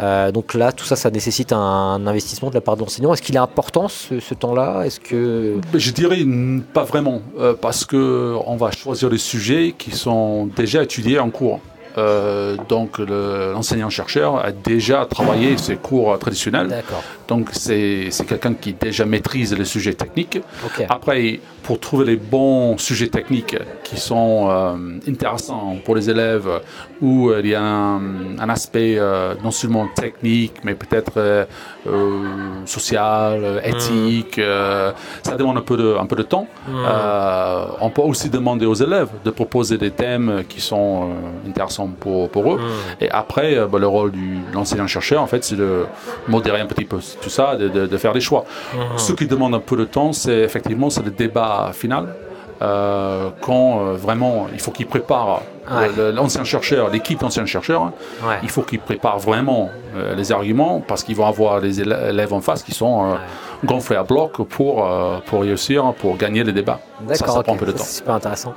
Euh, 0.00 0.30
donc 0.30 0.54
là, 0.54 0.72
tout 0.72 0.84
ça, 0.84 0.96
ça 0.96 1.10
nécessite 1.10 1.52
un, 1.52 2.06
investissement 2.06 2.50
de 2.50 2.54
la 2.54 2.60
part 2.60 2.76
de 2.76 2.80
l'enseignant. 2.80 3.12
Est-ce 3.12 3.22
qu'il 3.22 3.34
est 3.34 3.40
important 3.40 3.88
ce, 3.88 4.34
temps-là? 4.34 4.84
Est-ce 4.84 5.00
que 5.00 5.56
je 5.74 5.90
dirais 5.90 6.24
pas 6.72 6.84
vraiment, 6.84 7.22
euh, 7.38 7.54
parce 7.60 7.84
que 7.84 8.36
on 8.46 8.56
va 8.56 8.70
choisir 8.70 9.10
les 9.10 9.18
sujets 9.18 9.74
qui 9.76 9.90
sont 9.90 10.46
déjà 10.46 10.82
étudiés 10.82 11.18
en 11.18 11.30
cours. 11.30 11.60
Euh, 11.96 12.56
donc 12.68 12.98
l'enseignant-chercheur 12.98 14.36
a 14.36 14.52
déjà 14.52 15.04
travaillé 15.06 15.56
ses 15.56 15.76
cours 15.76 16.16
traditionnels. 16.18 16.84
Donc 17.28 17.50
c'est 17.52 18.10
quelqu'un 18.26 18.54
qui 18.54 18.72
déjà 18.72 19.04
maîtrise 19.04 19.56
les 19.56 19.64
sujets 19.64 19.94
techniques. 19.94 20.40
Après, 20.88 21.40
pour 21.62 21.78
trouver 21.78 22.06
les 22.06 22.16
bons 22.16 22.78
sujets 22.78 23.08
techniques 23.08 23.56
qui 23.84 23.98
sont 23.98 24.48
euh, 24.50 24.76
intéressants 25.06 25.76
pour 25.84 25.94
les 25.94 26.08
élèves, 26.08 26.48
où 27.02 27.30
il 27.32 27.46
y 27.46 27.54
a 27.54 27.62
un, 27.62 28.48
aspect 28.48 28.96
euh, 28.98 29.34
non 29.44 29.50
seulement 29.50 29.86
technique, 29.94 30.54
mais 30.64 30.74
peut-être 30.74 31.46
social, 32.64 33.40
hmm. 33.40 33.68
éthique, 33.68 34.40
ça 35.22 35.36
demande 35.36 35.58
un 35.58 35.62
peu 35.62 35.76
de, 35.76 35.96
un 35.98 36.06
peu 36.06 36.16
de 36.16 36.22
temps. 36.22 36.46
Hmm. 36.66 36.84
on 37.80 37.90
peut 37.90 38.02
aussi 38.02 38.30
demander 38.30 38.66
aux 38.66 38.74
élèves 38.74 39.10
de 39.24 39.30
proposer 39.30 39.78
des 39.78 39.90
thèmes 39.90 40.44
qui 40.48 40.60
sont 40.60 41.10
intéressants 41.46 41.88
pour, 41.88 42.30
pour 42.30 42.54
eux. 42.54 42.58
Hmm. 42.58 43.02
Et 43.04 43.10
après, 43.10 43.56
euh, 43.56 43.66
bah, 43.66 43.78
le 43.78 43.86
rôle 43.86 44.12
de 44.12 44.54
l'enseignant-chercheur, 44.54 45.22
en 45.22 45.26
fait, 45.26 45.44
c'est 45.44 45.56
de 45.56 45.84
modérer 46.26 46.60
un 46.60 46.66
petit 46.66 46.84
peu 46.84 47.00
tout 47.20 47.30
ça, 47.30 47.56
de, 47.56 47.68
de, 47.68 47.96
faire 47.96 48.12
des 48.12 48.20
choix. 48.20 48.44
Hmm. 48.74 48.96
Ce 48.96 49.12
qui 49.12 49.26
demande 49.26 49.54
un 49.54 49.60
peu 49.60 49.76
de 49.76 49.84
temps, 49.84 50.12
c'est 50.12 50.40
effectivement 50.40 50.90
c'est 50.90 51.04
le 51.04 51.10
débat 51.10 51.70
final. 51.72 52.08
Euh, 52.60 53.30
quand 53.40 53.80
euh, 53.80 53.92
vraiment 53.94 54.48
il 54.52 54.58
faut 54.58 54.72
qu'il 54.72 54.86
prépare 55.68 56.12
l'ancien 56.12 56.44
chercheur, 56.44 56.90
l'équipe 56.90 57.20
d'anciens 57.20 57.46
chercheurs, 57.46 57.82
hein, 57.82 57.92
il 58.42 58.50
faut 58.50 58.62
qu'il 58.62 58.80
prépare 58.80 59.18
vraiment 59.18 59.70
les 60.16 60.32
arguments 60.32 60.80
parce 60.86 61.02
qu'ils 61.02 61.16
vont 61.16 61.26
avoir 61.26 61.60
les 61.60 61.80
élèves 61.80 62.32
en 62.32 62.40
face 62.40 62.62
qui 62.62 62.72
sont 62.72 63.18
gonfler 63.64 63.96
à 63.96 64.02
bloc 64.02 64.42
pour, 64.48 64.84
euh, 64.84 65.18
pour 65.26 65.42
réussir, 65.42 65.92
pour 65.98 66.16
gagner 66.16 66.44
les 66.44 66.52
débats. 66.52 66.80
Ça, 67.08 67.26
ça 67.26 67.42
prend 67.42 67.54
un 67.54 67.56
peu 67.56 67.66
de 67.66 67.72
temps. 67.72 67.84
C'est 67.84 67.98
super 67.98 68.14
intéressant. 68.14 68.54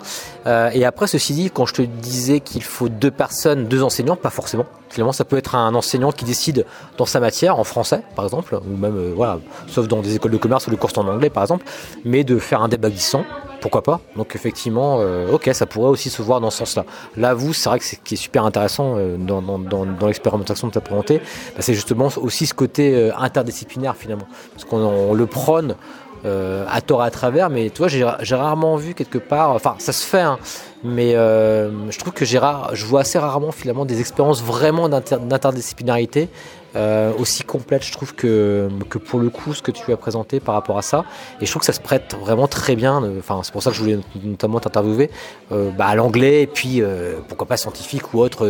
Euh, 0.48 0.70
et 0.74 0.86
après, 0.86 1.08
ceci 1.08 1.34
dit, 1.34 1.52
quand 1.52 1.66
je 1.66 1.74
te 1.74 1.82
disais 1.82 2.40
qu'il 2.40 2.64
faut 2.64 2.90
deux 2.90 3.12
personnes, 3.12 3.66
deux 3.66 3.84
enseignants, 3.84 4.16
pas 4.16 4.30
forcément. 4.30 4.66
Finalement, 4.90 5.14
ça 5.14 5.26
peut 5.26 5.38
être 5.38 5.56
un 5.56 5.74
enseignant 5.74 6.12
qui 6.12 6.26
décide 6.26 6.66
dans 6.98 7.06
sa 7.06 7.20
matière, 7.20 7.60
en 7.60 7.64
français, 7.64 8.04
par 8.16 8.26
exemple, 8.26 8.56
ou 8.56 8.78
même, 8.78 8.98
euh, 8.98 9.14
voilà, 9.16 9.40
sauf 9.68 9.88
dans 9.88 10.02
des 10.02 10.16
écoles 10.16 10.32
de 10.32 10.38
commerce 10.38 10.68
ou 10.68 10.72
des 10.72 10.78
cours 10.78 10.92
en 10.98 11.08
anglais, 11.08 11.30
par 11.30 11.44
exemple, 11.44 11.66
mais 12.04 12.24
de 12.24 12.38
faire 12.38 12.62
un 12.62 12.68
débat 12.68 12.90
glissant 12.90 13.24
pourquoi 13.62 13.84
pas 13.84 14.02
Donc 14.16 14.36
effectivement, 14.36 14.98
euh, 15.00 15.32
ok, 15.32 15.50
ça 15.54 15.66
pourrait 15.66 15.90
aussi 15.90 16.10
se 16.10 16.22
voir 16.22 16.42
dans 16.42 16.50
ce 16.50 16.58
sens-là. 16.58 16.84
Là, 17.18 17.34
vous, 17.34 17.54
c'est 17.54 17.70
vrai 17.70 17.80
que 17.80 17.86
ce 17.86 17.96
qui 17.96 18.16
est 18.16 18.18
super 18.18 18.46
intéressant 18.46 18.96
euh, 18.98 19.18
dans, 19.18 20.08
l'expérimentation 20.08 20.68
que 20.68 20.74
tu 20.74 20.78
as 20.78 20.82
présenté, 20.82 21.20
bah, 21.20 21.60
c'est 21.60 21.74
justement 21.74 22.10
aussi 22.18 22.46
ce 22.46 22.54
côté 22.54 22.96
euh, 22.96 23.12
interdisciplinaire 23.18 23.96
finalement. 23.96 24.28
Parce 24.54 24.66
qu'on 24.66 25.14
le 25.14 25.26
prône 25.26 25.76
à 26.24 26.82
tort 26.82 27.02
à 27.02 27.10
travers, 27.10 27.50
mais 27.50 27.72
tu 27.72 27.80
vois, 27.80 27.88
j'ai 27.88 28.36
rarement 28.36 28.76
vu 28.76 28.94
quelque 28.94 29.18
part, 29.18 29.56
enfin 29.56 29.74
ça 29.80 29.92
se 29.92 30.06
fait, 30.06 30.22
hein, 30.22 30.38
mais 30.84 31.14
je 31.14 31.98
trouve 31.98 32.14
que 32.14 32.26
j'ai 32.26 32.40
je 32.74 32.86
vois 32.86 33.02
assez 33.02 33.18
rarement 33.18 33.52
finalement 33.52 33.86
des 33.86 34.00
expériences 34.00 34.44
vraiment 34.44 34.88
d'interdisciplinarité 34.88 36.30
euh, 36.76 37.12
aussi 37.20 37.44
complète, 37.44 37.84
je 37.84 37.92
trouve, 37.92 38.16
que, 38.16 38.70
que 38.90 38.98
pour 38.98 39.20
le 39.20 39.30
coup, 39.30 39.54
ce 39.54 39.62
que 39.62 39.72
tu 39.72 39.92
as 39.92 39.98
présenté 39.98 40.40
par 40.40 40.56
rapport 40.56 40.78
à 40.78 40.82
ça. 40.82 41.04
Et 41.42 41.46
je 41.46 41.52
trouve 41.52 41.62
que 41.62 41.66
ça 41.66 41.74
se 41.74 41.82
prête 41.82 42.16
vraiment 42.20 42.48
très 42.48 42.76
bien. 42.76 43.04
Enfin, 43.20 43.42
c'est 43.44 43.52
pour 43.52 43.62
ça 43.62 43.72
que 43.72 43.76
je 43.76 43.82
voulais 43.82 44.00
notamment 44.24 44.60
t'interviewer 44.60 45.12
euh, 45.52 45.70
bah, 45.72 45.88
à 45.88 45.96
l'anglais 45.96 46.44
et 46.44 46.48
puis 46.48 46.82
euh, 46.82 47.16
pourquoi 47.28 47.48
pas 47.48 47.58
scientifique 47.58 48.14
ou 48.14 48.20
autre, 48.20 48.48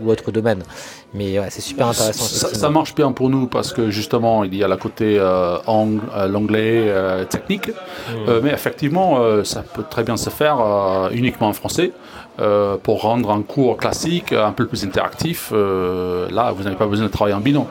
ou 0.00 0.08
autre 0.08 0.30
domaine. 0.30 0.62
Mais 1.14 1.38
c'est 1.50 1.62
super 1.62 1.88
intéressant. 1.88 2.24
Ça, 2.24 2.70
marche 2.70 2.94
bien 2.94 3.12
pour 3.12 3.30
nous 3.30 3.46
parce 3.46 3.72
que 3.72 3.90
justement, 3.90 4.44
il 4.44 4.54
y 4.54 4.62
a 4.62 4.68
la 4.68 4.76
côté 4.76 5.16
l'anglais 5.16 6.94
technique. 7.30 7.68
Hmm. 7.68 8.40
mais 8.42 8.50
effectivement, 8.50 9.42
ça 9.42 9.62
peut 9.62 9.84
très 9.88 10.04
bien 10.04 10.16
se 10.16 10.30
faire 10.30 11.08
uniquement 11.12 11.48
en 11.48 11.52
français. 11.54 11.92
Euh, 12.40 12.76
pour 12.76 13.02
rendre 13.02 13.32
un 13.32 13.42
cours 13.42 13.76
classique 13.76 14.32
un 14.32 14.52
peu 14.52 14.66
plus 14.66 14.84
interactif, 14.84 15.50
euh, 15.52 16.28
là, 16.30 16.52
vous 16.52 16.62
n'avez 16.62 16.76
pas 16.76 16.86
besoin 16.86 17.06
de 17.06 17.10
travailler 17.10 17.34
en 17.34 17.40
binôme. 17.40 17.66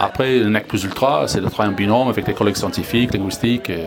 Après, 0.00 0.38
le 0.40 0.48
NEC 0.48 0.66
plus 0.66 0.82
ultra, 0.82 1.28
c'est 1.28 1.40
de 1.40 1.48
travailler 1.48 1.72
en 1.72 1.76
binôme 1.76 2.08
avec 2.08 2.26
les 2.26 2.34
collègues 2.34 2.56
scientifiques, 2.56 3.14
linguistiques. 3.14 3.70
Et 3.70 3.86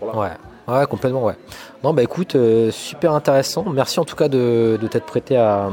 Ouais. 0.00 0.30
Ouais, 0.66 0.86
complètement, 0.86 1.24
ouais. 1.24 1.36
Non, 1.84 1.92
bah 1.94 2.02
écoute, 2.02 2.34
euh, 2.34 2.70
super 2.70 3.12
intéressant. 3.12 3.64
Merci 3.72 4.00
en 4.00 4.04
tout 4.04 4.16
cas 4.16 4.28
de, 4.28 4.78
de 4.80 4.86
t'être 4.88 5.06
prêté 5.06 5.36
à, 5.36 5.68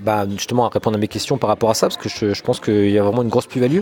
bah, 0.00 0.24
justement 0.28 0.66
à 0.66 0.68
répondre 0.68 0.96
à 0.96 1.00
mes 1.00 1.08
questions 1.08 1.38
par 1.38 1.48
rapport 1.48 1.70
à 1.70 1.74
ça, 1.74 1.86
parce 1.88 1.96
que 1.96 2.08
je, 2.08 2.34
je 2.34 2.42
pense 2.42 2.60
qu'il 2.60 2.90
y 2.90 2.98
a 2.98 3.02
vraiment 3.02 3.22
une 3.22 3.28
grosse 3.28 3.46
plus-value. 3.46 3.80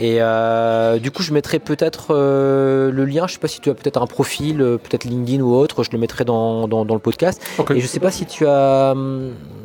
Et 0.00 0.18
euh, 0.20 0.98
du 0.98 1.10
coup, 1.10 1.22
je 1.22 1.32
mettrai 1.32 1.58
peut-être 1.58 2.08
euh, 2.10 2.92
le 2.92 3.04
lien. 3.04 3.26
Je 3.26 3.32
sais 3.32 3.38
pas 3.40 3.48
si 3.48 3.60
tu 3.60 3.68
as 3.68 3.74
peut-être 3.74 4.00
un 4.00 4.06
profil, 4.06 4.62
euh, 4.62 4.78
peut-être 4.78 5.04
LinkedIn 5.04 5.42
ou 5.42 5.52
autre. 5.54 5.82
Je 5.82 5.90
le 5.90 5.98
mettrai 5.98 6.24
dans, 6.24 6.68
dans, 6.68 6.84
le 6.84 7.00
podcast. 7.00 7.42
Et 7.74 7.80
je 7.80 7.86
sais 7.86 7.98
pas 7.98 8.12
si 8.12 8.24
tu 8.24 8.46
as 8.46 8.94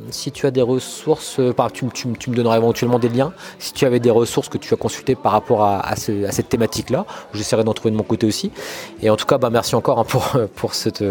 si 0.09 0.31
tu 0.31 0.45
as 0.45 0.51
des 0.51 0.61
ressources. 0.61 1.39
Par, 1.55 1.71
tu, 1.71 1.85
tu, 1.93 2.07
tu, 2.19 2.29
me 2.29 2.35
donneras 2.35 2.57
éventuellement 2.57 2.99
des 2.99 3.09
liens. 3.09 3.33
Si 3.59 3.73
tu 3.73 3.85
avais 3.85 3.99
des 3.99 4.09
ressources 4.09 4.49
que 4.49 4.57
tu 4.57 4.73
as 4.73 4.77
consultées 4.77 5.15
par 5.15 5.31
rapport 5.31 5.63
à, 5.63 5.87
à, 5.87 5.95
cette 5.95 6.49
thématique-là, 6.49 7.05
j'essaierai 7.33 7.63
d'en 7.63 7.73
trouver 7.73 7.91
de 7.91 7.97
mon 7.97 8.03
côté 8.03 8.25
aussi. 8.25 8.51
Et 9.01 9.09
en 9.09 9.15
tout 9.15 9.25
cas, 9.25 9.37
bah, 9.37 9.49
merci 9.51 9.75
encore 9.75 9.99
hein, 9.99 10.03
pour, 10.07 10.35
pour 10.55 10.73
cette, 10.73 11.03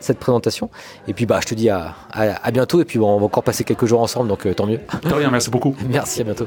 cette 0.00 0.18
présentation. 0.18 0.70
Et 1.06 1.12
puis, 1.12 1.26
bah, 1.26 1.40
je 1.42 1.46
te 1.46 1.54
dis 1.54 1.68
à, 1.68 1.94
à, 2.12 2.50
bientôt. 2.50 2.80
Et 2.80 2.86
puis, 2.86 2.98
bon, 2.98 3.14
on 3.14 3.18
va 3.18 3.26
encore 3.26 3.44
passer 3.44 3.64
quelques 3.64 3.86
jours 3.86 4.00
ensemble, 4.00 4.28
donc 4.28 4.54
tant 4.54 4.66
mieux. 4.66 4.80
De 5.02 5.12
rien, 5.12 5.30
merci 5.30 5.50
beaucoup. 5.50 5.74
merci, 5.88 6.22
à 6.22 6.24
bientôt. 6.24 6.46